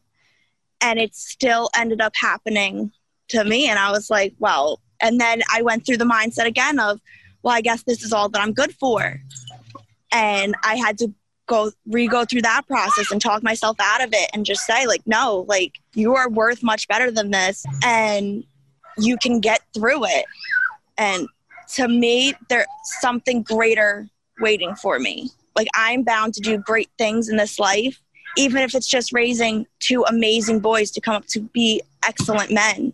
And 0.80 0.98
it 0.98 1.14
still 1.14 1.70
ended 1.76 2.00
up 2.00 2.12
happening 2.16 2.92
to 3.28 3.44
me. 3.44 3.68
And 3.68 3.78
i 3.78 3.90
was 3.90 4.10
like 4.10 4.34
well 4.38 4.80
and 5.00 5.20
then 5.20 5.42
i 5.52 5.62
went 5.62 5.84
through 5.86 5.98
the 5.98 6.04
mindset 6.04 6.46
again 6.46 6.78
of 6.78 7.00
well 7.42 7.54
i 7.54 7.60
guess 7.60 7.82
this 7.82 8.02
is 8.02 8.12
all 8.12 8.28
that 8.28 8.40
i'm 8.42 8.52
good 8.52 8.74
for. 8.74 9.20
And 10.12 10.54
i 10.64 10.76
had 10.76 10.98
to 10.98 11.12
go 11.46 11.70
re-go 11.86 12.24
through 12.24 12.42
that 12.42 12.66
process 12.66 13.10
and 13.10 13.20
talk 13.20 13.42
myself 13.42 13.76
out 13.80 14.02
of 14.02 14.10
it 14.12 14.30
and 14.32 14.46
just 14.46 14.64
say 14.64 14.86
like 14.86 15.02
no 15.06 15.44
like 15.48 15.78
you 15.94 16.14
are 16.14 16.28
worth 16.30 16.62
much 16.62 16.88
better 16.88 17.10
than 17.10 17.30
this 17.30 17.64
and 17.84 18.44
you 18.96 19.16
can 19.16 19.40
get 19.40 19.60
through 19.74 20.04
it. 20.04 20.24
And 20.96 21.28
to 21.74 21.88
me 21.88 22.34
there's 22.48 22.66
something 23.00 23.42
greater 23.42 24.08
waiting 24.40 24.74
for 24.76 24.98
me. 24.98 25.30
Like 25.54 25.68
i'm 25.74 26.02
bound 26.02 26.34
to 26.34 26.40
do 26.40 26.58
great 26.58 26.90
things 26.98 27.28
in 27.28 27.36
this 27.36 27.58
life 27.58 28.00
even 28.36 28.62
if 28.62 28.74
it's 28.74 28.88
just 28.88 29.12
raising 29.12 29.64
two 29.78 30.04
amazing 30.08 30.58
boys 30.58 30.90
to 30.90 31.00
come 31.00 31.14
up 31.14 31.26
to 31.26 31.40
be 31.40 31.82
excellent 32.06 32.50
men. 32.50 32.92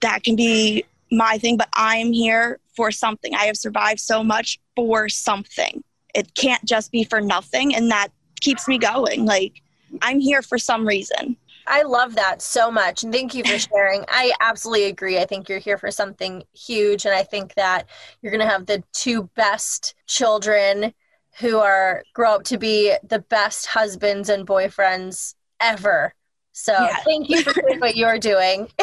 That 0.00 0.22
can 0.22 0.36
be 0.36 0.84
my 1.10 1.38
thing 1.38 1.56
but 1.56 1.68
i'm 1.74 2.12
here 2.12 2.58
for 2.76 2.90
something. 2.90 3.34
I 3.34 3.46
have 3.46 3.56
survived 3.56 4.00
so 4.00 4.22
much 4.22 4.60
for 4.76 5.08
something 5.08 5.82
it 6.16 6.34
can't 6.34 6.64
just 6.64 6.90
be 6.90 7.04
for 7.04 7.20
nothing 7.20 7.74
and 7.74 7.90
that 7.90 8.08
keeps 8.40 8.66
me 8.66 8.78
going 8.78 9.24
like 9.24 9.62
i'm 10.02 10.18
here 10.20 10.42
for 10.42 10.58
some 10.58 10.86
reason 10.86 11.36
I 11.68 11.82
love 11.82 12.14
that 12.14 12.42
so 12.42 12.70
much. 12.70 13.02
And 13.02 13.12
thank 13.12 13.34
you 13.34 13.42
for 13.44 13.58
sharing. 13.58 14.04
I 14.08 14.32
absolutely 14.40 14.84
agree. 14.84 15.18
I 15.18 15.24
think 15.24 15.48
you're 15.48 15.58
here 15.58 15.78
for 15.78 15.90
something 15.90 16.44
huge. 16.54 17.04
And 17.04 17.14
I 17.14 17.22
think 17.22 17.54
that 17.54 17.88
you're 18.22 18.30
going 18.30 18.44
to 18.44 18.48
have 18.48 18.66
the 18.66 18.82
two 18.92 19.24
best 19.34 19.94
children 20.06 20.94
who 21.38 21.58
are 21.58 22.02
grow 22.14 22.36
up 22.36 22.44
to 22.44 22.58
be 22.58 22.94
the 23.02 23.18
best 23.18 23.66
husbands 23.66 24.28
and 24.28 24.46
boyfriends 24.46 25.34
ever. 25.60 26.14
So 26.52 26.72
yeah. 26.72 26.96
thank 27.04 27.28
you 27.28 27.42
for 27.42 27.52
doing 27.52 27.80
what 27.80 27.96
you're 27.96 28.18
doing. 28.18 28.68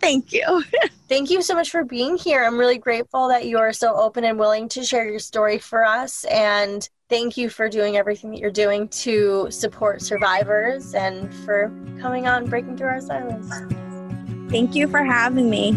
Thank 0.00 0.32
you. 0.32 0.64
Thank 1.08 1.30
you 1.30 1.42
so 1.42 1.54
much 1.54 1.70
for 1.70 1.84
being 1.84 2.16
here. 2.16 2.44
I'm 2.44 2.56
really 2.56 2.78
grateful 2.78 3.28
that 3.28 3.44
you 3.44 3.58
are 3.58 3.72
so 3.72 3.94
open 3.94 4.24
and 4.24 4.38
willing 4.38 4.68
to 4.70 4.84
share 4.84 5.08
your 5.08 5.18
story 5.18 5.58
for 5.58 5.84
us. 5.84 6.24
And 6.24 6.88
thank 7.08 7.36
you 7.36 7.50
for 7.50 7.68
doing 7.68 7.96
everything 7.96 8.30
that 8.30 8.38
you're 8.38 8.52
doing 8.52 8.86
to 8.88 9.48
support 9.50 10.02
survivors 10.02 10.94
and 10.94 11.34
for 11.44 11.72
coming 12.00 12.28
on 12.28 12.46
Breaking 12.48 12.76
Through 12.76 12.86
Our 12.86 13.00
Silence. 13.00 13.52
Thank 14.52 14.76
you 14.76 14.86
for 14.86 15.02
having 15.02 15.50
me. 15.50 15.76